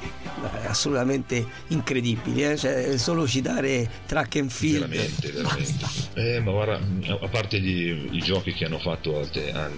[0.62, 2.56] eh, assolutamente incredibili, eh?
[2.56, 4.86] cioè, solo citare track and field.
[4.88, 6.08] Veramente, veramente.
[6.20, 6.78] Eh, ma guarda,
[7.20, 9.72] a parte gli, i giochi che hanno fatto an-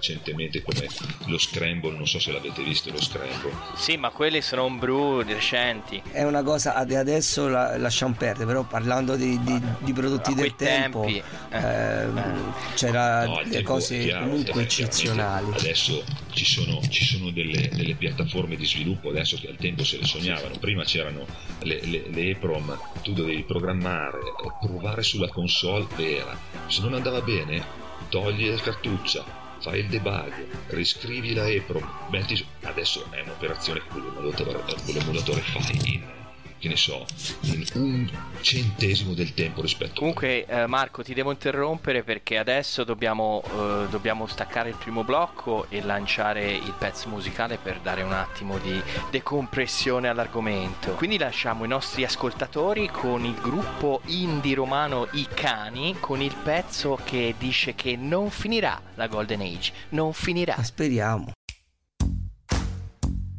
[0.00, 0.86] recentemente come
[1.26, 3.52] lo Scramble, non so se l'avete visto lo Scramble.
[3.76, 6.02] Sì, ma quelli sono homebrew recenti.
[6.10, 10.56] È una cosa ad- adesso la, lasciamo perdere, però parlando di, di- di prodotti del
[10.56, 15.52] tempo, tempi, eh, ehm, c'era No, tempo, cose chiaro, comunque eccezionali.
[15.54, 19.98] Adesso ci sono, ci sono delle, delle piattaforme di sviluppo adesso che al tempo se
[19.98, 20.56] le sognavano.
[20.58, 21.26] Prima c'erano
[21.60, 26.36] le, le, le EPROM, tu dovevi programmare, eh, provare sulla console vera.
[26.68, 27.62] Se non andava bene,
[28.08, 29.24] togli la cartuccia,
[29.60, 30.32] fai il debug,
[30.68, 35.94] riscrivi la EPROM, metti su- Adesso è un'operazione che con l'emulatore, con l'emulatore fai.
[35.94, 36.19] in
[36.60, 37.06] che ne so,
[37.40, 38.10] in un
[38.42, 44.26] centesimo del tempo rispetto Comunque, eh, Marco, ti devo interrompere perché adesso dobbiamo, eh, dobbiamo
[44.26, 50.08] staccare il primo blocco e lanciare il pezzo musicale per dare un attimo di decompressione
[50.08, 50.92] all'argomento.
[50.92, 56.98] Quindi lasciamo i nostri ascoltatori con il gruppo indie romano I Cani con il pezzo
[57.02, 60.62] che dice che non finirà la Golden Age, non finirà.
[60.62, 61.32] Speriamo.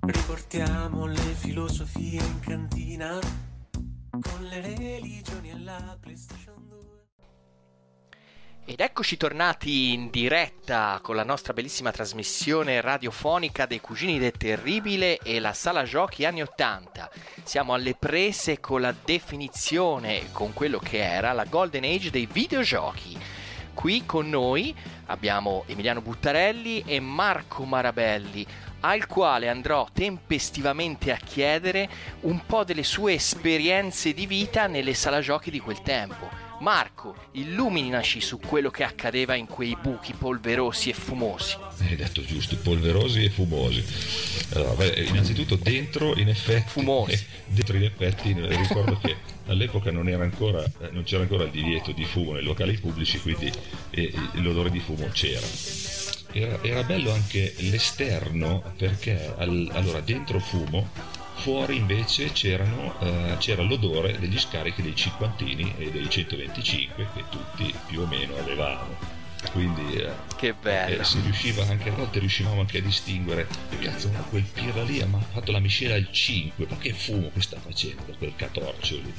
[0.03, 3.19] Riportiamo le filosofie in cantina
[4.09, 6.79] con le religioni e la PlayStation 2.
[8.65, 15.19] Ed eccoci tornati in diretta con la nostra bellissima trasmissione radiofonica dei Cugini del Terribile
[15.19, 17.11] e la sala giochi anni 80.
[17.43, 23.19] Siamo alle prese con la definizione, con quello che era la Golden Age dei videogiochi.
[23.75, 28.45] Qui con noi abbiamo Emiliano Buttarelli e Marco Marabelli,
[28.81, 31.89] al quale andrò tempestivamente a chiedere
[32.21, 36.49] un po' delle sue esperienze di vita nelle sala giochi di quel tempo.
[36.61, 41.57] Marco, illuminaci su quello che accadeva in quei buchi polverosi e fumosi.
[41.79, 43.83] Hai detto giusto, polverosi e fumosi.
[44.53, 46.69] Allora, beh, innanzitutto dentro in effetti...
[46.69, 47.13] Fumosi.
[47.13, 49.15] eh, dentro in effetti ricordo che
[49.47, 53.51] all'epoca non, era ancora, non c'era ancora il divieto di fumo nei locali pubblici, quindi
[53.89, 55.90] eh, l'odore di fumo c'era.
[56.33, 60.89] Era, era bello anche l'esterno perché al- allora dentro fumo,
[61.35, 67.73] fuori invece c'erano, eh, c'era l'odore degli scarichi dei cinquantini e dei 125 che tutti
[67.87, 69.19] più o meno avevamo.
[69.51, 71.01] Quindi eh, Che bello.
[71.01, 73.47] eh, si riusciva anche a volte riuscivamo anche a distinguere
[73.79, 77.41] cazzo ma quel pirla lì ha fatto la miscela al 5 ma che fumo che
[77.41, 79.11] sta facendo quel catorcio lì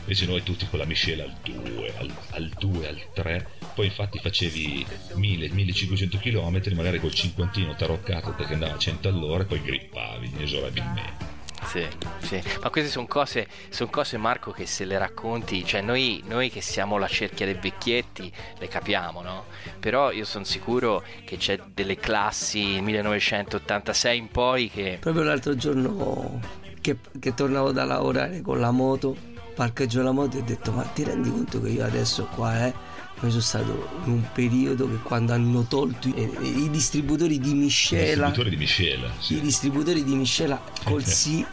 [0.00, 4.18] invece noi tutti con la miscela al 2 al, al 2 al 3 poi infatti
[4.18, 10.26] facevi 1000-1500 km magari col cinquantino taroccato perché andava a 100 all'ora e poi grippavi
[10.34, 11.38] inesorabilmente.
[11.64, 11.86] Sì,
[12.20, 16.50] sì, ma queste sono cose, son cose Marco che se le racconti, cioè noi, noi
[16.50, 19.44] che siamo la cerchia dei vecchietti le capiamo, no?
[19.78, 24.96] Però io sono sicuro che c'è delle classi 1986 in poi che...
[25.00, 26.40] Proprio l'altro giorno
[26.80, 29.14] che, che tornavo da lavorare con la moto,
[29.54, 32.74] parcheggio la moto e ho detto ma ti rendi conto che io adesso qua eh,
[33.22, 38.26] io sono stato in un periodo che quando hanno tolto i, i distributori di miscela,
[38.26, 39.36] distributore di miscela sì.
[39.36, 41.44] i distributori di miscela col sì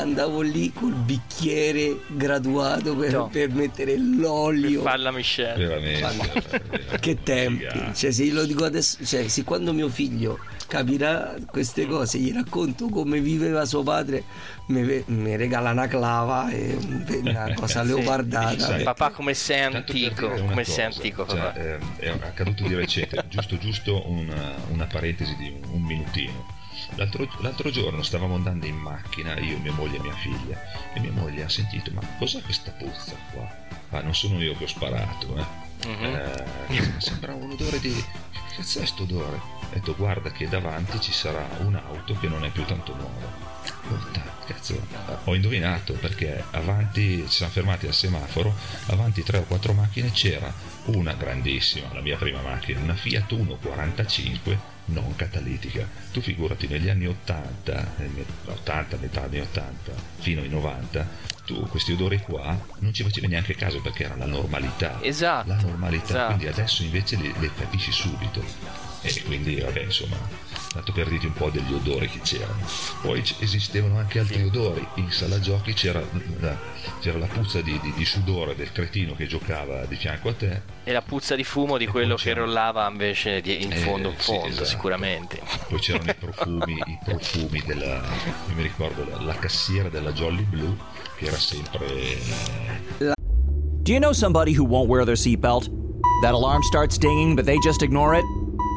[0.00, 3.28] andavo lì col bicchiere graduato per, No.
[3.28, 4.82] per mettere l'olio.
[4.82, 5.66] Falla Michelle.
[5.66, 11.86] veramente Che tempi, cioè se glielo dico adesso, cioè se quando mio figlio capirà queste
[11.86, 14.24] cose, gli racconto come viveva suo padre,
[14.68, 16.76] mi, mi regala una clava e
[17.22, 17.86] una cosa Sì.
[17.88, 18.58] leopardata.
[18.58, 21.54] Sai, Papà come sei per antico, come cosa, sei antico cioè, papà.
[21.54, 26.62] eh, è accaduto di recente, giusto giusto una, una parentesi di un, un minutino.
[26.96, 30.60] L'altro, l'altro giorno stavamo andando in macchina, io, mia moglie e mia figlia,
[30.92, 33.62] e mia moglie ha sentito, ma cos'è questa puzza qua?
[33.90, 35.62] Ma non sono io che ho sparato, eh.
[35.86, 36.04] Mhm.
[36.04, 37.92] Eh, sembrava un odore di...
[37.92, 39.36] Che cazzo è sto odore?
[39.36, 43.52] Ho detto, guarda che davanti ci sarà un'auto che non è più tanto nuova.
[43.86, 44.80] Puttana, cazzo,
[45.24, 48.54] ho indovinato perché avanti ci siamo fermati al semaforo,
[48.86, 50.52] avanti tre o quattro macchine c'era
[50.86, 55.88] una grandissima, la mia prima macchina, una Fiat 145 non catalitica.
[56.12, 61.08] Tu figurati negli anni 80, negli 80, metà anni 80 fino ai 90,
[61.44, 64.98] tu questi odori qua non ci facevi neanche caso perché era la normalità.
[65.02, 66.26] Esatto, La normalità, esatto.
[66.26, 68.42] quindi adesso invece le, le capisci subito.
[69.02, 70.16] E quindi, vabbè, insomma,
[70.74, 72.58] tanto per dirti un po' degli odori che c'erano.
[73.00, 74.86] Poi c- esistevano anche altri odori.
[74.96, 76.02] In sala giochi c'era
[76.40, 76.56] la,
[77.00, 80.60] c'era la puzza di, di- di sudore del cretino che giocava di fianco a te.
[80.84, 84.14] E la puzza di fumo di quello che rollava invece di- in Eh, fondo in
[84.18, 84.64] sì, fondo, esatto.
[84.66, 85.40] sicuramente.
[85.68, 88.02] Poi c'erano i profumi, i profumi della.
[88.48, 90.76] Io mi ricordo la, la cassiera della Jolly Blue
[91.16, 91.86] che era sempre.
[91.86, 93.12] eh,
[93.84, 95.70] Do you know somebody who won't wear their seatbelt?
[96.22, 98.24] That alarm starts dinging, but they just ignore it?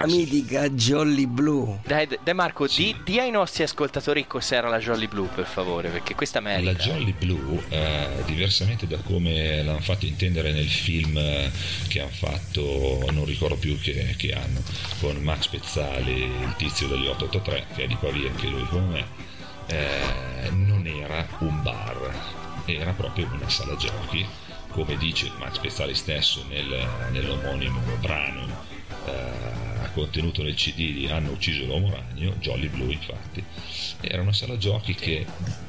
[0.00, 1.80] La mitica Jolly Blue.
[1.84, 6.14] Dai, dai Marco, di, di ai nostri ascoltatori cos'era la Jolly Blue, per favore, perché
[6.14, 6.84] questa La merita.
[6.84, 11.50] Jolly Blue, eh, diversamente da come l'hanno fatto intendere nel film eh,
[11.88, 14.62] che hanno fatto, non ricordo più che, che anno,
[15.00, 19.04] con Max Pezzali, il tizio degli 883, che è di Pavia anche lui come me,
[19.66, 22.14] eh, non era un bar,
[22.66, 24.24] era proprio una sala giochi
[24.68, 28.46] come dice Max Pezzali stesso nel, nell'omonimo brano
[29.06, 29.57] eh,
[29.98, 33.42] contenuto nel CD di Hanno ucciso l'uomo ragno, Jolly Blue infatti,
[34.00, 35.26] era una sala giochi che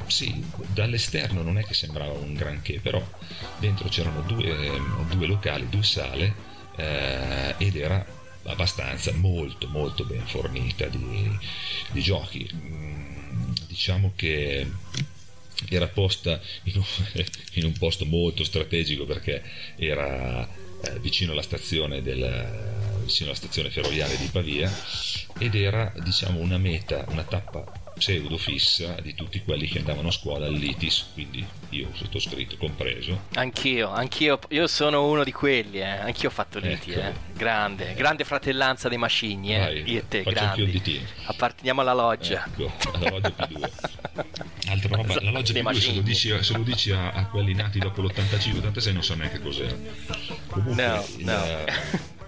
[0.08, 3.04] sì, dall'esterno non è che sembrava un granché, però
[3.58, 6.34] dentro c'erano due, due locali, due sale
[6.76, 8.06] eh, ed era
[8.44, 11.38] abbastanza molto molto ben fornita di,
[11.92, 12.50] di giochi.
[12.54, 14.70] Mm, diciamo che
[15.70, 17.24] era posta in un,
[17.54, 19.44] in un, posto molto strategico perché
[19.76, 20.48] era
[20.82, 24.72] eh, vicino alla stazione del vicino alla stazione ferroviaria di Pavia
[25.38, 27.66] ed era diciamo una meta, una tappa
[28.00, 33.26] pseudo fissa di tutti quelli che andavano a scuola all'ITIS, quindi io sottoscritto compreso.
[33.36, 35.84] Anch'io, anch'io, io sono uno di quelli, eh.
[35.84, 37.00] anch'io ho fatto l'ITI, ecco.
[37.00, 37.14] eh.
[37.34, 39.60] grande, grande fratellanza dei macigni, eh.
[39.60, 40.72] Vai, io e te, grandi.
[40.72, 41.02] DT.
[41.26, 42.46] Apparteniamo alla loggia.
[42.46, 43.70] Ecco, alla loggia P2.
[44.70, 47.80] Altra roba, la loggia P2 se lo dici, se lo dici a, a, quelli nati
[47.80, 49.76] dopo l'85-86 non so neanche cos'è.
[50.48, 51.44] Comunque, no, no.
[51.58, 52.00] Il,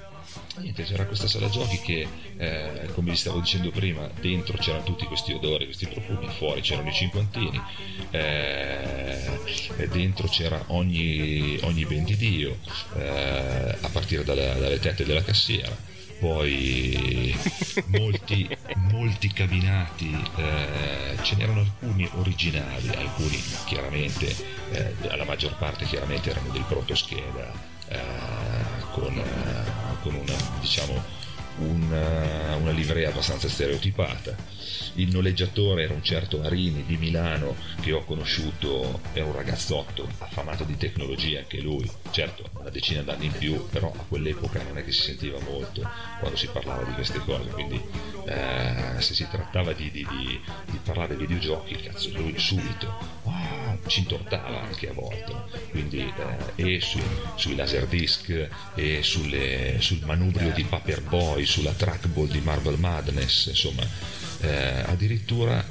[0.58, 5.06] niente, c'era questa sala giochi che, eh, come vi stavo dicendo prima, dentro c'erano tutti
[5.06, 7.62] questi odori, questi profumi, fuori c'erano i cinquantini,
[8.12, 9.40] eh,
[9.90, 12.58] dentro c'era ogni, ogni ben di Dio,
[12.98, 15.90] eh, a partire dalla, dalle tette della cassiera.
[16.20, 17.36] Poi
[17.88, 24.36] molti, molti cabinati, eh, ce n'erano alcuni originali, alcuni chiaramente,
[24.72, 27.80] eh, la maggior parte chiaramente erano del protoscheda
[28.92, 29.22] con
[30.02, 31.20] con una, diciamo,
[31.60, 34.36] una, una livrea abbastanza stereotipata.
[34.96, 40.66] Il noleggiatore era un certo Arini di Milano che ho conosciuto, è un ragazzotto affamato
[40.66, 44.84] di tecnologia anche lui, certo una decina d'anni in più, però a quell'epoca non è
[44.84, 45.88] che si sentiva molto
[46.20, 47.82] quando si parlava di queste cose, quindi
[48.26, 52.94] eh, se si trattava di, di, di, di, parlare di videogiochi, cazzo, lui subito
[53.26, 55.34] ah, ci intortava anche a volte,
[55.70, 56.00] quindi
[56.56, 57.04] eh, e sui,
[57.36, 63.84] sui laserdisc e sulle, sul manubrio di Paperboy, sulla trackball di Marvel Madness, insomma
[64.42, 65.64] eh, addirittura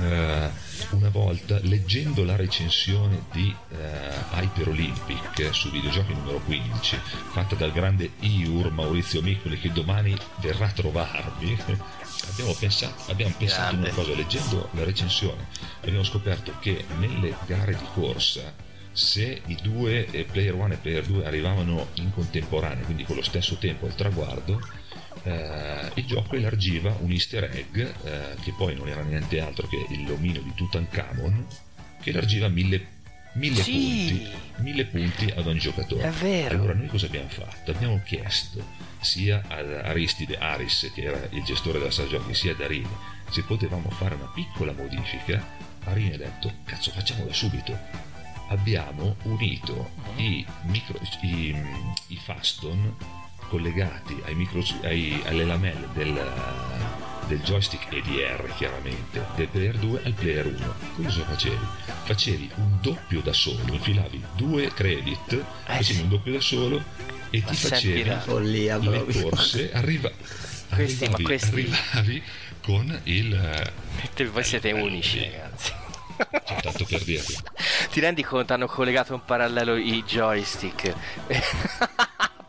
[0.00, 0.50] eh,
[0.90, 6.98] una volta leggendo la recensione di eh, Hyper Olympic su videogiochi numero 15
[7.32, 11.56] fatta dal grande Iur Maurizio Miccoli che domani verrà a trovarmi
[12.28, 15.46] abbiamo pensato, abbiamo pensato una cosa leggendo la recensione
[15.80, 18.54] abbiamo scoperto che nelle gare di corsa
[18.92, 23.22] se i due eh, player 1 e player 2 arrivavano in contemporanea quindi con lo
[23.22, 24.60] stesso tempo al traguardo
[25.24, 29.84] eh, il gioco elargiva un easter egg eh, che poi non era niente altro che
[29.90, 31.46] il l'omino di Tutankhamon
[32.04, 32.86] che elargiva mille,
[33.34, 33.72] mille sì.
[33.72, 36.54] punti mille punti ad ogni giocatore È vero.
[36.54, 37.70] allora noi cosa abbiamo fatto?
[37.72, 38.64] abbiamo chiesto
[39.00, 42.88] sia ad Aristide Aris che era il gestore della sala giochi sia ad Arini
[43.30, 45.44] se potevamo fare una piccola modifica
[45.84, 47.76] Arini ha detto cazzo facciamola subito
[48.48, 51.54] abbiamo unito i, micro, i,
[52.08, 52.94] i Faston
[53.48, 56.32] collegati ai micro, ai, alle lamelle del,
[57.26, 60.74] del joystick EDR chiaramente del player 2 al player 1
[61.08, 61.58] cosa facevi?
[62.04, 66.82] facevi un doppio da solo infilavi due credit facevi un doppio da solo
[67.30, 69.28] e Ma ti facevi la follia le proprio.
[69.28, 70.10] corse arriva,
[70.74, 72.22] Questi- ma arrivavi, questi- arrivavi
[72.62, 73.72] con il
[74.14, 75.72] Te- Voi siete unici, ragazzi.
[76.46, 77.34] cioè, tanto per dirti
[77.90, 78.52] Ti rendi conto?
[78.52, 80.94] Hanno collegato in parallelo i joystick.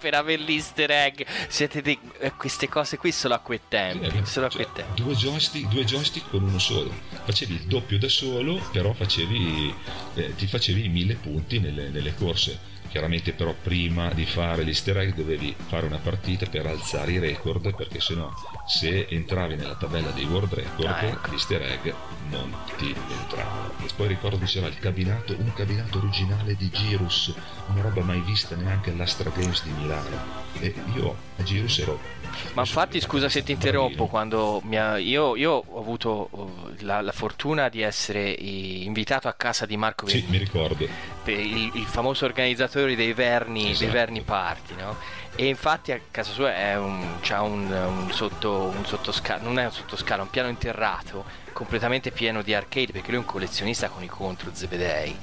[0.06, 1.22] Per avere l'easter egg.
[1.48, 4.06] Siete dei- eh, queste cose qui solo a quei tempi.
[4.06, 5.02] Eh, Solo a cioè, quei tempi.
[5.02, 6.94] due, joystick, due joystick con uno solo
[7.26, 9.74] facevi il doppio da solo però facevi,
[10.16, 15.16] eh, ti facevi mille punti nelle, nelle corse chiaramente però prima di fare l'easter egg
[15.16, 18.32] dovevi fare una partita per alzare i record perché sennò
[18.66, 21.30] se entravi nella tabella dei world record Ah, ecco.
[21.32, 21.94] l'easter egg
[22.30, 27.34] non ti entrava e poi ricordo che c'era il cabinato un cabinato originale di Girus
[27.68, 32.00] una roba mai vista neanche all'Astra Games di Milano e io a Girus ero
[32.54, 37.12] Ma infatti, scusa se ti interrompo, quando ha- io, io ho avuto uh, la, la
[37.12, 40.88] fortuna di essere invitato a casa di Marco sì mi ricordo
[41.26, 43.84] il, il famoso organizzatore dei Verni, Esatto.
[43.84, 44.96] dei Verni Party, no?
[45.38, 49.72] E infatti a casa sua è un, un, un, sotto, un sottoscala, non è un
[49.72, 54.08] sottoscala, un piano interrato completamente pieno di arcade perché lui è un collezionista con i
[54.08, 55.18] contro Zebedei.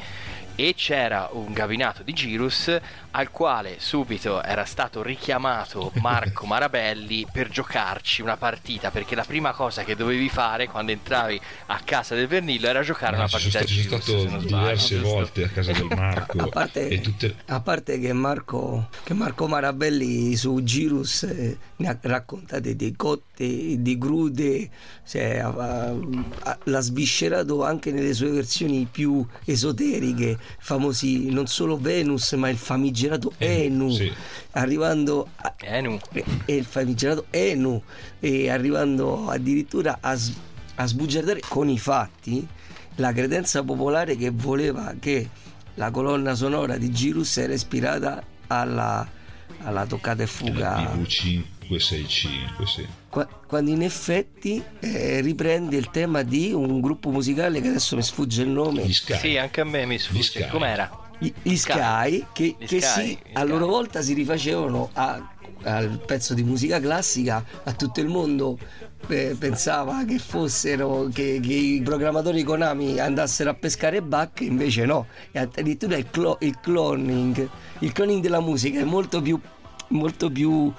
[0.54, 2.78] E c'era un gabinato di Girus
[3.12, 9.52] al quale subito era stato richiamato Marco Marabelli per giocarci una partita, perché la prima
[9.52, 13.42] cosa che dovevi fare quando entravi a casa del Vernillo era giocare Ma una sono
[13.42, 15.08] partita stato, ci sono stato non sbaglio, diverse giusto?
[15.08, 19.46] volte a casa del Marco A parte, e tutte a parte che, Marco, che Marco
[19.46, 24.70] Marabelli su Girus eh, ne ha raccontate di cotte, di crude,
[25.06, 25.94] cioè, ha-
[26.40, 32.56] ha- l'ha sviscerato anche nelle sue versioni più esoteriche, famosi non solo Venus ma il
[32.56, 33.00] famigerato
[33.38, 34.12] Enu, sì.
[34.52, 35.98] arrivando a, Enu.
[36.44, 37.82] e il famigerato Enu,
[38.20, 40.16] e arrivando addirittura a,
[40.74, 42.46] a sbugiardare con i fatti
[42.96, 45.28] la credenza popolare che voleva che
[45.74, 49.08] la colonna sonora di Girus era ispirata alla,
[49.62, 50.92] alla toccata e fuga
[51.70, 52.86] TV565 sì.
[53.08, 58.02] qua- quando in effetti eh, riprende il tema di un gruppo musicale che adesso mi
[58.02, 60.48] sfugge il nome Sì, anche a me mi sfugge.
[60.48, 61.01] Com'era?
[61.22, 62.26] Gli, gli Sky.
[62.32, 65.30] Che, Gli che Sky, si, a loro volta si rifacevano a-
[65.64, 68.58] al pezzo di musica classica a tutto il mondo
[69.08, 75.06] eh, pensava che fossero che, che i programmatori Konami andassero a pescare Bach invece no.
[75.30, 77.48] E addirittura il, clo- il cloning
[77.78, 79.38] il cloning della musica è molto più
[79.88, 80.72] molto più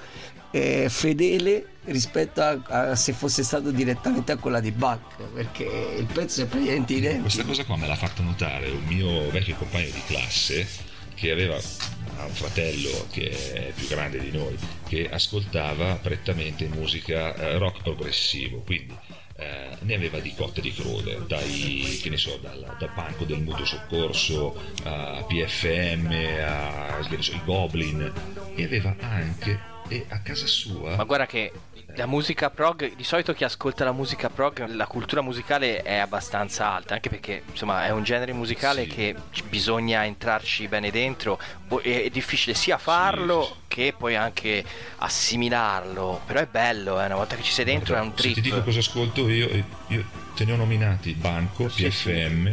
[0.50, 5.00] eh, fedele rispetto a, a se fosse stato direttamente a quella di Bach
[5.32, 5.64] perché
[5.98, 7.22] il pezzo è praticamente identico.
[7.22, 10.66] Questa cosa qua me l'ha fatto notare un mio vecchio compagno di classe
[11.14, 14.56] che aveva un fratello che è più grande di noi
[14.86, 18.94] che ascoltava prettamente musica eh, rock progressivo, quindi
[19.36, 23.40] eh, ne aveva di cotte di crude, dai, che ne so, dal, dal banco del
[23.40, 24.54] mutuo soccorso
[24.84, 26.06] a PFM,
[26.40, 28.12] a che ne so, i Goblin
[28.54, 31.52] e aveva anche e a casa sua Ma guarda che
[31.96, 36.68] la musica prog, di solito chi ascolta la musica prog, la cultura musicale è abbastanza
[36.70, 41.38] alta, anche perché insomma è un genere musicale che ci- bisogna entrarci bene dentro,
[41.82, 44.64] è, difficile sia farlo che poi anche
[44.96, 48.32] assimilarlo, però è bello, eh, una volta che ci sei dentro è un Se ti
[48.32, 48.44] trip.
[48.44, 52.46] dico cosa ascolto io, io te ne ho nominati Banco, PFM,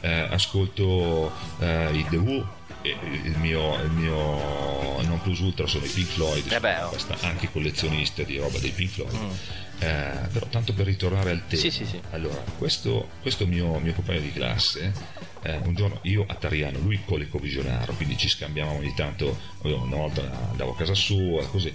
[0.00, 5.88] eh, ascolto eh, i The Who, il mio, il mio non plus ultra sono i
[5.88, 6.96] Pink Floyd, Eh beh, oh.
[7.20, 9.14] anche collezionista di roba dei Pink Floyd.
[9.14, 9.30] Mm.
[9.80, 12.00] Eh, però tanto per ritornare al tema, Sì, sì, sì.
[12.10, 14.92] allora questo, questo mio, mio compagno di classe,
[15.42, 20.50] eh, un giorno io a Tariano, lui colecovisionaro, quindi ci scambiavamo ogni tanto, una volta
[20.50, 21.72] andavo a casa sua, così.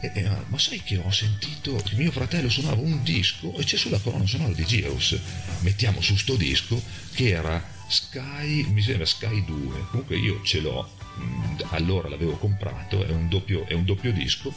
[0.00, 3.64] E- e, ah, ma sai che ho sentito che mio fratello suonava un disco e
[3.64, 5.18] c'è sulla colonna sonora di Geos
[5.60, 6.80] mettiamo su sto disco
[7.14, 13.04] che era Sky mi sembra Sky 2 comunque io ce l'ho mh, allora l'avevo comprato
[13.04, 14.52] è un doppio, è un doppio disco.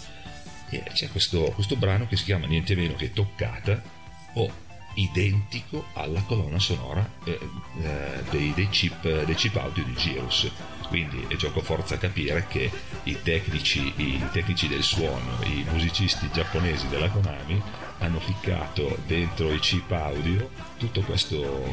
[0.71, 3.82] E c'è questo, questo brano che si chiama niente meno che Toccata
[4.34, 7.39] o identico alla colonna sonora eh,
[7.82, 10.51] eh, dei, dei chip, dei chip audio di Geos
[10.89, 12.69] quindi è gioco forza a capire che
[13.03, 17.61] i tecnici, i tecnici del suono, i musicisti giapponesi della Konami
[18.00, 21.66] hanno ficcato dentro i chip audio tutto questo,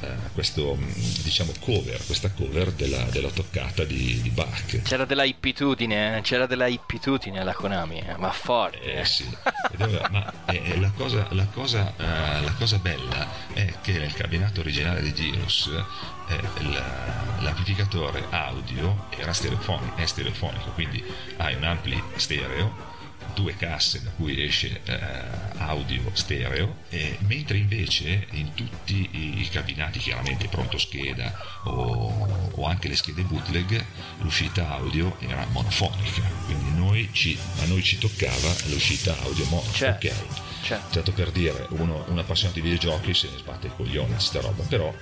[0.00, 0.92] eh, questo mh,
[1.22, 4.80] diciamo cover, questa cover della, della toccata di, di Bach.
[4.82, 9.00] C'era della ippitudine, eh, c'era della ippitudine alla Konami, eh, ma forte.
[9.00, 9.28] Eh sì,
[9.76, 14.60] è- ma eh, eh, la, cosa, la, cosa, la cosa bella è che nel cabinato
[14.60, 15.70] originale di Girus
[16.60, 21.02] la- l'amplificatore audio era stereofonico, è stereofonico, quindi
[21.36, 22.87] hai un ampli stereo,
[23.38, 24.98] due casse da cui esce eh,
[25.58, 31.32] audio stereo, e mentre invece in tutti i, cabinati, chiaramente pronto scheda
[31.64, 33.84] o, o anche le schede bootleg,
[34.22, 40.06] l'uscita audio era monofonica, quindi noi ci- a noi ci toccava l'uscita audio mono, Certo,
[40.08, 40.12] ok?
[40.62, 40.90] certo.
[40.94, 44.40] Tanto per dire, uno, un appassionato di videogiochi se ne sbatte il coglione a sta
[44.40, 44.92] roba, però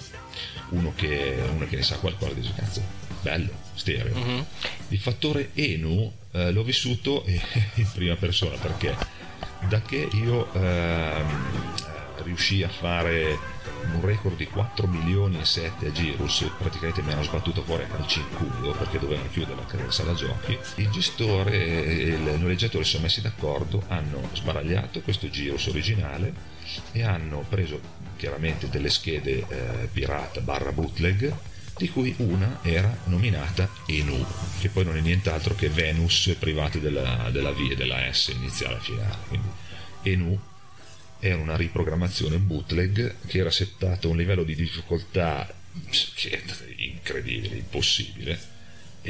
[0.70, 2.82] uno che, uno che ne sa qualcosa dice cazzo,
[3.22, 4.16] bello, stereo.
[4.16, 4.46] Mhm.
[4.88, 7.40] Il fattore Enu eh, l'ho vissuto eh,
[7.74, 8.94] in prima persona perché
[9.68, 13.54] da che io ehm, eh, riuscì a fare
[13.92, 17.86] un record di 4 milioni e 7 a Girus, praticamente mi hanno sbattuto fuori a
[17.86, 22.84] calci in culo perché dovevano chiudere la la sala giochi, il gestore e il noleggiatore
[22.84, 26.32] si sono messi d'accordo, hanno sbaragliato questo Girus originale
[26.92, 27.80] e hanno preso
[28.16, 31.32] chiaramente delle schede eh, pirata barra bootleg
[31.76, 34.24] di cui una era nominata Enu,
[34.60, 38.76] che poi non è nient'altro che Venus private della, della V e della S iniziale
[38.76, 39.16] e finale.
[39.28, 39.48] Quindi
[40.02, 40.38] Enu
[41.18, 45.52] è una riprogrammazione bootleg che era settata a un livello di difficoltà
[46.76, 48.54] incredibile, impossibile.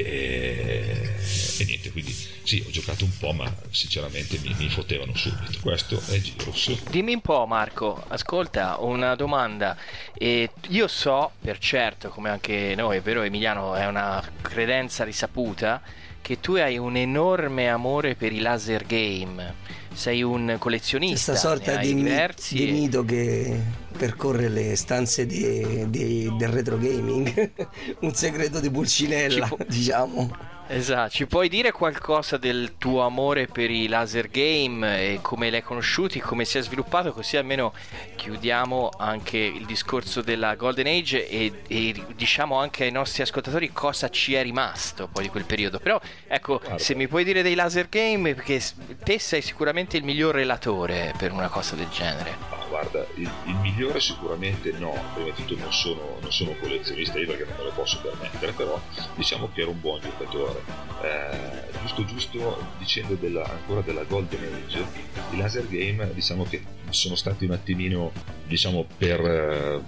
[0.03, 1.15] E,
[1.59, 5.59] e niente, quindi sì, ho giocato un po', ma sinceramente mi, mi fottevano subito.
[5.61, 6.83] Questo è Girus.
[6.91, 9.77] Dimmi un po', Marco, ascolta, una domanda.
[10.13, 15.81] E io so per certo, come anche noi, è vero Emiliano, è una credenza risaputa,
[16.21, 19.55] che tu hai un enorme amore per i laser game.
[19.93, 21.33] Sei un collezionista.
[21.33, 23.61] Questa sorta di, mi- diversi di mito che
[23.97, 27.53] percorre le stanze di- di- del retro gaming.
[28.01, 30.31] un segreto di Pulcinella, Ci pu- diciamo.
[30.69, 35.57] Esatto, ci puoi dire qualcosa del tuo amore per i laser game e come li
[35.57, 37.73] hai conosciuti, come si è sviluppato, così almeno
[38.17, 44.09] chiudiamo anche il discorso della Golden Age e, e diciamo anche ai nostri ascoltatori cosa
[44.09, 45.79] ci è rimasto poi di quel periodo.
[45.79, 48.61] Però ecco, se mi puoi dire dei laser game, perché
[49.05, 52.55] te sei sicuramente il miglior relatore per una cosa del genere.
[52.69, 57.27] Guarda, il, il migliore sicuramente no, prima di tutto non sono, non sono collezionista io
[57.27, 58.79] perché non me lo posso permettere, però
[59.15, 60.56] diciamo che ero un buon giocatore.
[61.03, 64.85] Eh, giusto giusto dicendo della- ancora della Golden Age,
[65.33, 68.13] i laser game diciamo che sono stati un attimino,
[68.47, 69.81] diciamo per eh,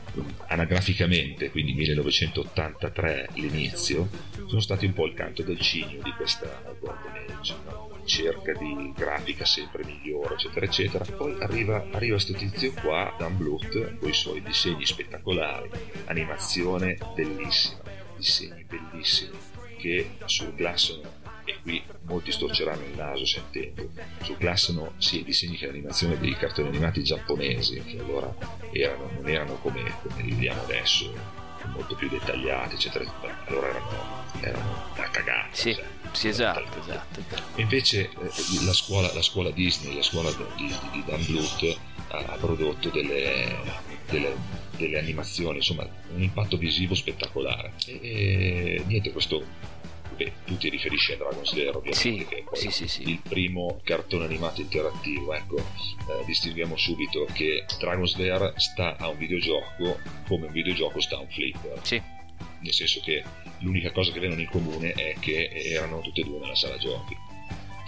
[0.49, 4.09] anagraficamente, quindi 1983 l'inizio,
[4.47, 7.55] sono stati un po' il canto del cigno di questa Golden Age.
[7.64, 7.89] no?
[8.09, 11.05] cerca di grafica sempre migliore, eccetera, eccetera.
[11.05, 15.71] Poi arriva, arriva sto tizio qua, Dan Bluth, con i suoi disegni spettacolari,
[16.07, 17.83] animazione bellissima,
[18.16, 19.37] disegni bellissimi,
[19.79, 20.99] che sul Glass
[21.49, 23.89] e qui molti storceranno il naso sentendo,
[24.22, 28.35] sul Glass sia i disegni che l'animazione dei cartoni animati giapponesi, che allora
[28.70, 31.11] erano, non erano come, come li vediamo adesso,
[31.72, 33.45] molto più dettagliati, eccetera, eccetera.
[33.47, 35.49] allora erano, erano una cagata.
[35.53, 35.85] Sì, cioè.
[36.12, 37.22] sì, esatto, esatto.
[37.57, 42.18] Invece eh, la, scuola, la scuola Disney, la scuola di, di, di Dan Bluth ha,
[42.18, 43.57] ha prodotto delle,
[44.11, 44.37] delle,
[44.79, 47.72] delle animazioni, insomma un impatto visivo spettacolare.
[47.87, 49.45] E, e niente, questo
[50.16, 53.20] beh, tu ti riferisci a Dragon's Lair ovviamente, Sì, che è poi sì, sì, il
[53.20, 55.35] primo cartone animato interattivo.
[55.35, 61.16] Ecco, eh, distinguiamo subito che Dragon's Lair sta a un videogioco come un videogioco sta
[61.16, 61.79] a un flipper.
[61.83, 62.01] Sì.
[62.61, 63.22] Nel senso che
[63.61, 67.16] l'unica cosa che avevano in comune è che erano tutte e due nella sala giochi.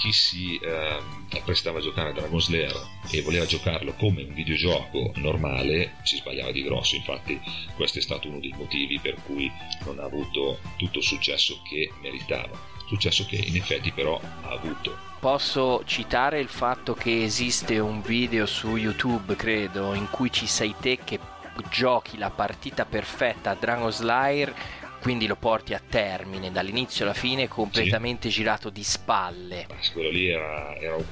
[0.01, 2.75] Chi si ehm, apprestava a giocare a Dragon's Lair
[3.11, 7.39] e voleva giocarlo come un videogioco normale si sbagliava di grosso, infatti
[7.77, 9.53] questo è stato uno dei motivi per cui
[9.85, 14.97] non ha avuto tutto il successo che meritava, successo che in effetti però ha avuto.
[15.21, 20.75] Posso citare il fatto che esiste un video su YouTube, credo, in cui ci sei
[20.81, 21.21] te che
[21.69, 24.55] giochi la partita perfetta a Dragon's Lair,
[25.01, 29.67] quindi lo porti a termine dall'inizio alla fine completamente girato di spalle.
[29.93, 31.05] quello lì era, era un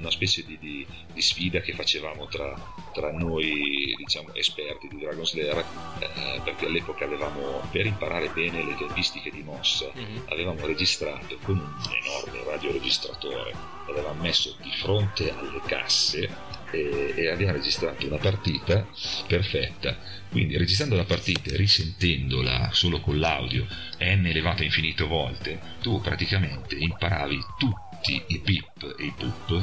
[0.00, 2.54] una specie di, di- di sfida che facevamo tra,
[2.92, 5.58] tra noi diciamo esperti di Dragon's Lair
[5.98, 9.90] eh, perché all'epoca avevamo per imparare bene le tempistiche di mossa
[10.28, 13.54] avevamo registrato con un enorme radioregistratore
[13.86, 16.28] l'avevamo messo di fronte alle casse
[16.70, 18.86] e, e abbiamo registrato una partita
[19.26, 19.96] perfetta.
[20.30, 23.66] Quindi registrando la partita e risentendola solo con l'audio
[23.98, 29.60] n elevato a infinito volte tu praticamente imparavi tutti i pip e i pup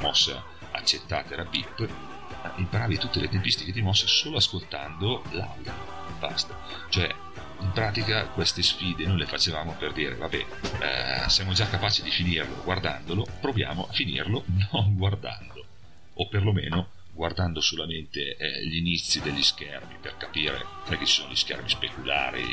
[0.00, 1.88] mossa accettata era pip
[2.56, 5.72] imparavi tutte le tempistiche di mossa solo ascoltando l'audio.
[6.20, 6.56] Basta.
[6.88, 7.12] Cioè
[7.60, 12.10] in pratica queste sfide noi le facevamo per dire vabbè eh, siamo già capaci di
[12.10, 15.55] finirlo guardandolo proviamo a finirlo non guardando
[16.18, 21.36] o perlomeno guardando solamente eh, gli inizi degli schermi per capire perché ci sono gli
[21.36, 22.44] schermi speculari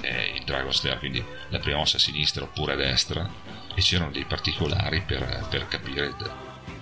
[0.00, 3.28] eh, il Dragon's Lair quindi la prima mossa a sinistra oppure a destra
[3.74, 6.32] e c'erano dei particolari per, per capire da,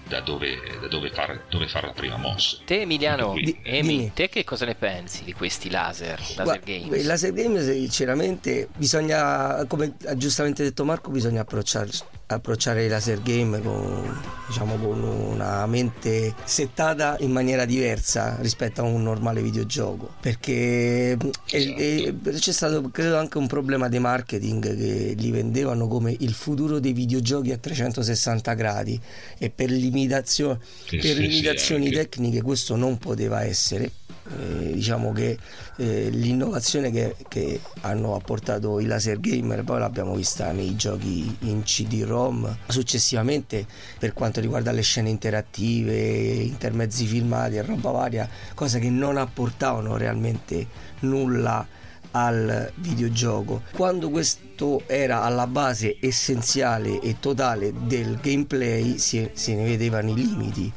[0.06, 2.58] da dove, da dove fare, dove fare la prima mossa.
[2.64, 7.00] Te Emiliano, Di- Emi, te che cosa ne pensi di questi laser, laser games?
[7.00, 11.90] Il laser game sinceramente bisogna, come ha giustamente detto Marco, bisogna approcciare,
[12.26, 18.84] approcciare i laser game con, diciamo, con una mente settata in maniera diversa rispetto a
[18.84, 20.14] un normale videogioco.
[20.20, 21.16] Perché
[21.50, 26.32] e- e c'è stato credo anche un problema di marketing che li vendevano come il
[26.32, 28.98] futuro dei videogiochi a 360 gradi.
[29.38, 31.96] E per, limitazione, Sì, per sì, sì, limitazioni anche.
[31.98, 33.90] tecniche questo non poteva essere
[34.26, 35.38] eh, diciamo che
[35.76, 41.62] eh, l'innovazione che, che hanno apportato i laser gamer poi l'abbiamo vista nei giochi in
[41.62, 42.56] CD-ROM.
[42.68, 43.66] Successivamente
[43.98, 49.96] per quanto riguarda le scene interattive intermezzi filmati e roba varia cose che non apportavano
[49.96, 50.66] realmente
[51.00, 51.66] nulla
[52.12, 53.62] al videogioco.
[53.72, 60.14] Quando questo era alla base essenziale e totale del gameplay si, se ne vedevano i
[60.14, 60.72] limiti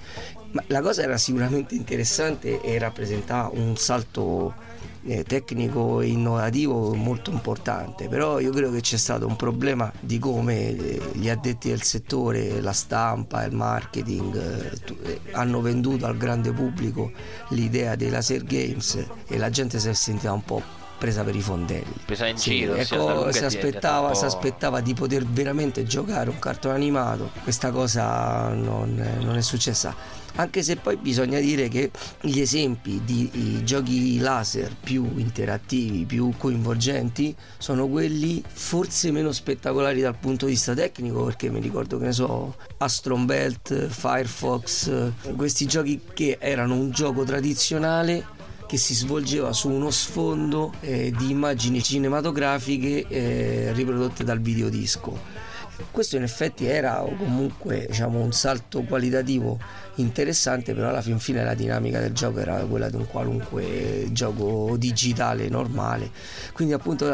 [0.58, 4.56] ma la cosa era sicuramente interessante e rappresentava un salto
[5.04, 10.18] eh, tecnico e innovativo molto importante, però io credo che c'è stato un problema di
[10.18, 16.18] come eh, gli addetti del settore, la stampa, il marketing eh, eh, hanno venduto al
[16.18, 17.12] grande pubblico
[17.50, 18.98] l'idea dei laser games
[19.28, 21.94] e la gente si è sentita un po' presa per i fondelli.
[22.06, 26.76] Presa in Sì, giro, ecco, si, aspettava, si aspettava di poter veramente giocare un cartone
[26.76, 30.26] animato, questa cosa non, non è successa.
[30.40, 31.90] Anche se poi bisogna dire che
[32.22, 40.16] gli esempi di giochi laser più interattivi, più coinvolgenti, sono quelli forse meno spettacolari dal
[40.16, 46.02] punto di vista tecnico, perché mi ricordo che ne so, Astron Belt, Firefox, questi giochi
[46.14, 48.36] che erano un gioco tradizionale
[48.68, 55.46] che si svolgeva su uno sfondo eh, di immagini cinematografiche eh, riprodotte dal videodisco.
[55.92, 59.60] Questo in effetti era comunque diciamo, un salto qualitativo
[59.98, 64.76] interessante, però alla fin fine la dinamica del gioco era quella di un qualunque gioco
[64.78, 66.12] digitale normale.
[66.54, 67.14] Quindi appunto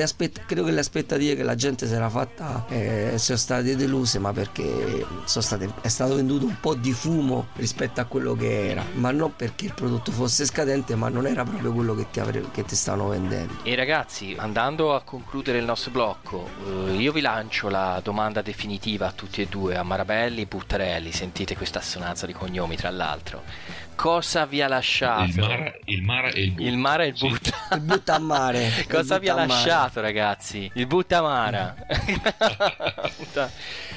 [0.00, 4.18] aspett- credo che le aspettative che la gente si era fatta eh, siano state deluse,
[4.18, 8.84] ma perché state- è stato venduto un po' di fumo rispetto a quello che era,
[8.94, 12.50] ma non perché il prodotto fosse scadente, ma non era proprio quello che ti, avre-
[12.52, 13.54] che ti stavano vendendo.
[13.62, 19.06] E ragazzi, andando a concludere il nostro blocco, eh, io vi lancio la domanda definitiva
[19.08, 23.42] a tutti e due, a Marabelli e Buttarelli, sentite questa assonanza di cognomi tra l'altro.
[23.94, 25.24] Cosa vi ha lasciato?
[25.26, 26.68] Il Mara, il Mara e il Butta.
[26.68, 27.28] Il mare e il Sì.
[27.28, 27.56] butta.
[27.74, 28.86] Il butta a mare.
[28.88, 29.60] Cosa il vi ha butta mare.
[29.64, 30.70] lasciato, ragazzi?
[30.74, 31.74] Il buttamara.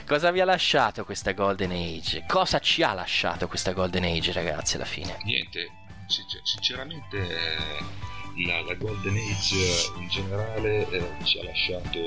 [0.06, 2.24] Cosa vi ha lasciato questa Golden Age?
[2.28, 5.18] Cosa ci ha lasciato questa Golden Age, ragazzi, alla fine?
[5.24, 5.70] Niente,
[6.08, 12.00] sincer- sinceramente eh, la, la Golden Age eh, in generale eh, ci ha lasciato,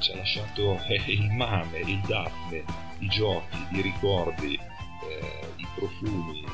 [0.00, 2.64] ci ha lasciato eh, il mame, il Daphne,
[2.98, 4.58] i giochi, i ricordi,
[5.08, 6.44] eh, i profumi,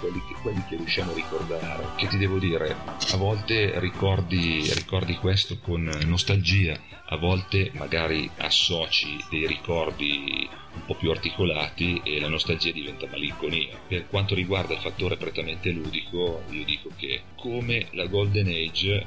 [0.00, 1.84] quelli che, quelli che riusciamo a ricordare.
[1.96, 2.76] Che ti devo dire,
[3.12, 10.94] a volte ricordi, ricordi questo con nostalgia, a volte magari associ dei ricordi un po'
[10.94, 13.76] più articolati e la nostalgia diventa malinconia.
[13.86, 19.06] Per quanto riguarda il fattore prettamente ludico, io dico che come la Golden Age,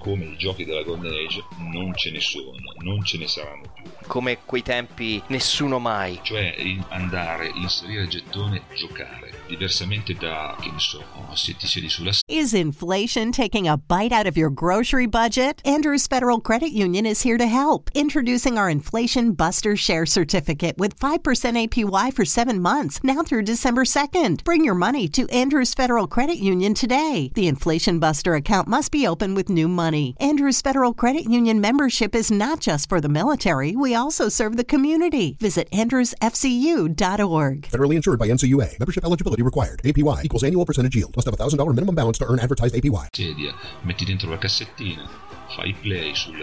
[0.00, 3.84] come i giochi della Golden Age, non ce ne sono, non ce ne saranno più.
[4.06, 6.18] Come quei tempi nessuno mai.
[6.22, 6.56] Cioè
[6.88, 9.29] andare, inserire il gettone, giocare.
[9.50, 11.02] Diversamente da, che ne so,
[11.34, 15.60] se ti siedi sulla Is inflation taking a bite out of your grocery budget?
[15.64, 17.90] Andrews Federal Credit Union is here to help.
[17.92, 21.18] Introducing our Inflation Buster Share Certificate with 5%
[21.66, 24.44] APY for seven months, now through December 2nd.
[24.44, 27.32] Bring your money to Andrews Federal Credit Union today.
[27.34, 30.14] The Inflation Buster account must be open with new money.
[30.20, 34.62] Andrews Federal Credit Union membership is not just for the military, we also serve the
[34.62, 35.36] community.
[35.40, 37.62] Visit andrewsfcu.org.
[37.62, 38.78] Federally insured by NCUA.
[38.78, 39.80] Membership eligibility required.
[39.84, 41.14] APY equals annual percentage yield.
[41.16, 43.08] Must have a $1,000 minimum balance to earn advertised APY.
[43.10, 45.08] sedia, metti dentro la cassettina,
[45.48, 46.36] fai play sul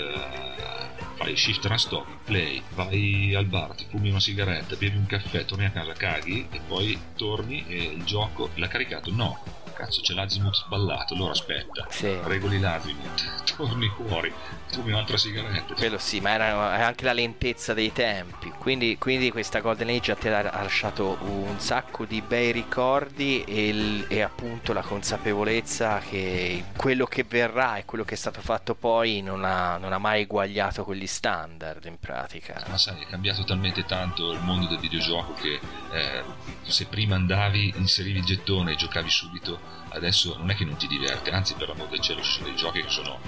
[1.18, 5.46] fai shift and stop, play, vai al bar, ti fumi una sigaretta, bevi un caffè,
[5.46, 9.12] torni a casa, caghi e poi torni e il gioco l'ha caricato?
[9.12, 9.66] No.
[9.78, 11.88] Cazzo, c'è l'azimut sballato, allora aspetta,
[12.24, 14.34] regoli l'azimut, torni fuori,
[14.72, 15.76] fumi un'altra sigaretta.
[15.76, 18.52] Quello sì, ma era è anche la lentezza dei tempi.
[18.58, 23.44] Quindi, quindi questa Golden Age a te ha ha lasciato un sacco di bei ricordi
[23.44, 28.42] e, il- e appunto la consapevolezza che quello che verrà e quello che è stato
[28.42, 32.64] fatto poi non ha, non ha mai eguagliato quegli standard in pratica.
[32.68, 35.60] Ma sai, è cambiato talmente tanto il mondo del videogioco che
[35.92, 36.24] eh,
[36.64, 40.88] se prima andavi, inserivi il gettone e giocavi subito, adesso non è che non ti
[40.88, 43.20] diverte, anzi per l'amor del cielo ci sono dei giochi che sono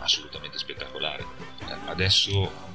[0.00, 1.22] assolutamente spettacolari.
[1.22, 2.70] Eh, adesso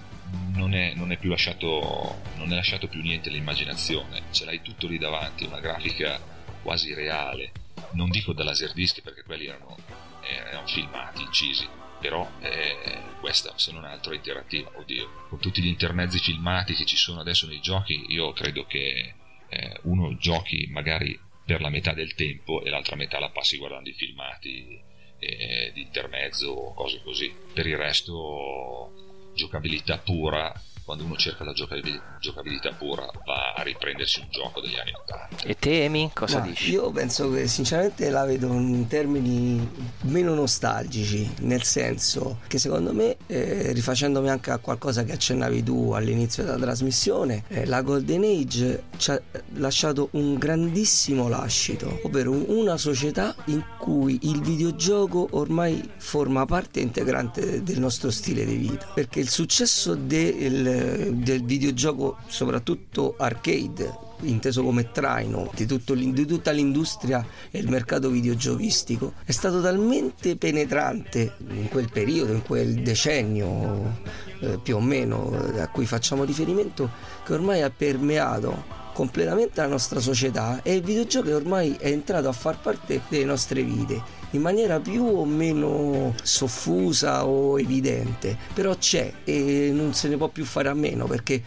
[0.53, 4.87] non è, non è più lasciato, non è lasciato più niente all'immaginazione, ce l'hai tutto
[4.87, 6.19] lì davanti, una grafica
[6.61, 7.51] quasi reale.
[7.91, 9.77] Non dico da laserdisc perché quelli erano,
[10.21, 11.67] erano filmati, incisi,
[11.99, 16.85] però eh, questa se non altro è interattiva oddio con tutti gli intermezzi filmati che
[16.85, 19.15] ci sono adesso nei giochi io credo che
[19.49, 23.87] eh, uno giochi magari per la metà del tempo e l'altra metà la passi guardando
[23.87, 24.81] i filmati
[25.17, 27.33] eh, di intermezzo o cose così.
[27.53, 34.19] Per il resto giocabilità pura quando uno cerca la giocabil- giocabilità pura va a riprendersi
[34.19, 36.71] un gioco degli anni 80 E te, Emi, cosa Ma dici?
[36.71, 39.69] Io penso che sinceramente la vedo in termini
[40.03, 45.91] meno nostalgici, nel senso che secondo me, eh, rifacendomi anche a qualcosa che accennavi tu
[45.91, 49.21] all'inizio della trasmissione, eh, la Golden Age ci ha
[49.55, 57.63] lasciato un grandissimo lascito, ovvero una società in cui il videogioco ormai forma parte integrante
[57.63, 64.91] del nostro stile di vita, perché il successo del del videogioco, soprattutto arcade, inteso come
[64.91, 71.89] traino di, di, tutta l'industria e il mercato videogiochistico, è stato talmente penetrante in quel
[71.91, 73.99] periodo, in quel decennio
[74.39, 76.89] eh, più o meno eh, a cui facciamo riferimento,
[77.23, 82.31] che ormai ha permeato completamente la nostra società e il videogioco ormai è entrato a
[82.31, 84.01] far parte delle nostre vite
[84.31, 90.29] in maniera più o meno soffusa o evidente, però c'è e non se ne può
[90.29, 91.43] più fare a meno perché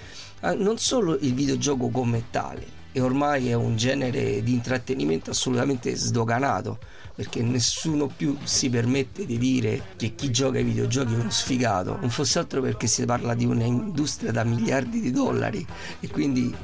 [0.57, 6.79] non solo il videogioco come tale, e ormai è un genere di intrattenimento assolutamente sdoganato
[7.15, 11.97] perché nessuno più si permette di dire che chi gioca ai videogiochi è uno sfigato,
[12.01, 15.67] non fosse altro perché si parla di un'industria da miliardi di dollari.
[16.01, 16.55] E quindi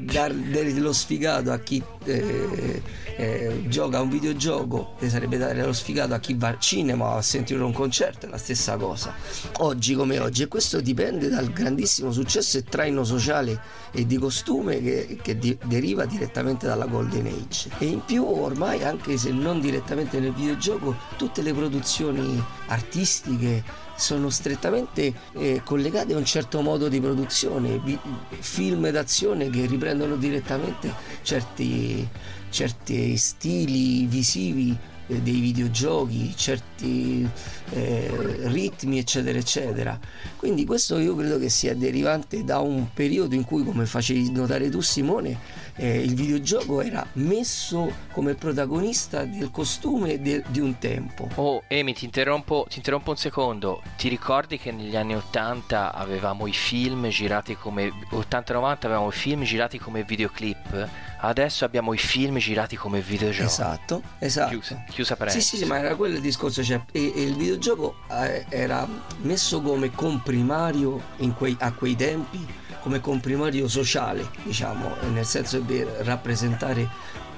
[0.00, 2.82] dare lo sfigato a chi eh,
[3.16, 7.06] eh, gioca a un videogioco e sarebbe dare lo sfigato a chi va al cinema
[7.06, 9.14] o a sentire un concerto, è la stessa cosa.
[9.58, 10.42] Oggi come oggi.
[10.42, 13.60] E questo dipende dal grandissimo successo e traino sociale
[13.94, 17.70] e di costume che, che di, deriva direttamente dalla Golden Age.
[17.78, 23.62] E in più ormai anche se non direttamente nel videogioco tutte le produzioni artistiche
[23.96, 27.96] sono strettamente eh, collegate a un certo modo di produzione, vi,
[28.40, 30.92] film d'azione che riprendono direttamente
[31.22, 32.06] certi,
[32.50, 34.76] certi stili visivi
[35.06, 37.28] eh, dei videogiochi, certi
[37.70, 38.10] eh,
[38.44, 39.98] ritmi, eccetera, eccetera.
[40.36, 44.68] Quindi questo io credo che sia derivante da un periodo in cui, come facevi notare
[44.70, 45.38] tu Simone,
[45.76, 51.28] eh, il videogioco era messo come protagonista del costume de- di un tempo.
[51.34, 53.82] Oh, Emi, ti interrompo, ti interrompo un secondo.
[53.96, 59.42] Ti ricordi che negli anni 80 avevamo i film girati come 80-90 avevamo i film
[59.42, 60.88] girati come videoclip?
[61.20, 63.46] Adesso abbiamo i film girati come videogiochi.
[63.46, 64.50] Esatto, esatto.
[64.50, 65.46] Chiusa, chiusa parentesi.
[65.46, 66.62] Sì, sì, sì, ma era quello il discorso.
[66.62, 68.86] Cioè, e, e il videogioco eh, era
[69.22, 71.00] messo come comprimario
[71.36, 72.46] quei, a quei tempi,
[72.84, 76.86] come comprimario sociale, diciamo, nel senso di rappresentare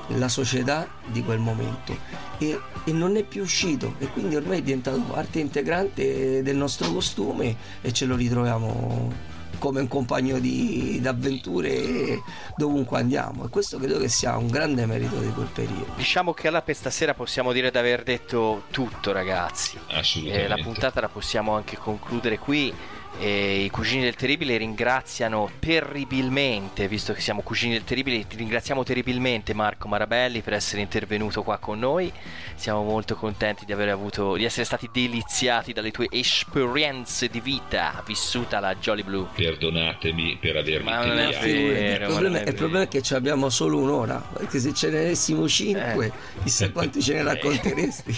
[0.09, 1.97] la società di quel momento
[2.39, 6.93] e, e, non è più uscito e quindi ormai è diventato parte integrante del nostro
[6.93, 12.21] costume e ce lo ritroviamo come un compagno di, d'avventure
[12.57, 15.87] dovunque andiamo e questo credo che sia un grande merito di quel periodo.
[15.97, 19.79] Diciamo che alla per stasera possiamo dire di aver detto tutto ragazzi.
[19.91, 20.45] Assolutamente.
[20.45, 22.73] Eh, la puntata la possiamo anche concludere qui.
[23.19, 28.85] E I cugini del terribile ringraziano terribilmente, visto che siamo cugini del terribile, ti ringraziamo
[28.85, 32.12] terribilmente Marco Marabelli per essere intervenuto qua con noi.
[32.55, 38.03] Siamo molto contenti di, aver avuto, di essere stati deliziati dalle tue esperienze di vita
[38.07, 39.27] vissuta alla Jolly Blue.
[39.35, 41.47] Perdonatemi per avermi Ma non è tediato.
[41.47, 45.49] vero, il, problema, il problema è che abbiamo solo un'ora perché se ce ne avessimo
[45.49, 46.12] cinque
[46.43, 48.17] chissà quanti ce ne racconteresti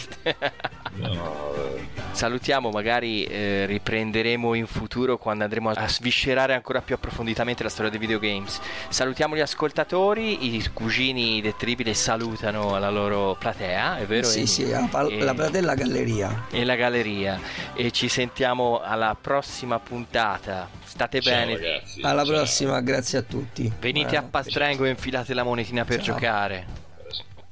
[0.96, 1.86] No, eh,
[2.18, 7.92] Salutiamo, magari eh, riprenderemo in futuro quando andremo a sviscerare ancora più approfonditamente la storia
[7.92, 8.58] dei videogames.
[8.88, 14.26] Salutiamo gli ascoltatori, i cugini del terribile salutano la loro platea, è vero?
[14.26, 14.46] sì Emi?
[14.48, 17.40] sì la, pal- E- la platea e la galleria e la galleria
[17.72, 20.68] e ci sentiamo alla prossima puntata.
[20.82, 21.52] State Ciao, bene.
[21.54, 22.00] ragazzi.
[22.02, 22.34] alla Ciao.
[22.34, 26.14] prossima grazie a tutti Venite a Eh, Pastrengo e infilate la monetina per Ciao.
[26.16, 26.66] giocare.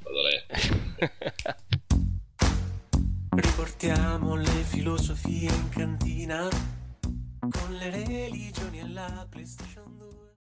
[0.03, 1.55] Vado a letto.
[3.39, 6.47] Riportiamo le filosofie in cantina
[7.37, 9.86] con le religioni e la PlayStation 2.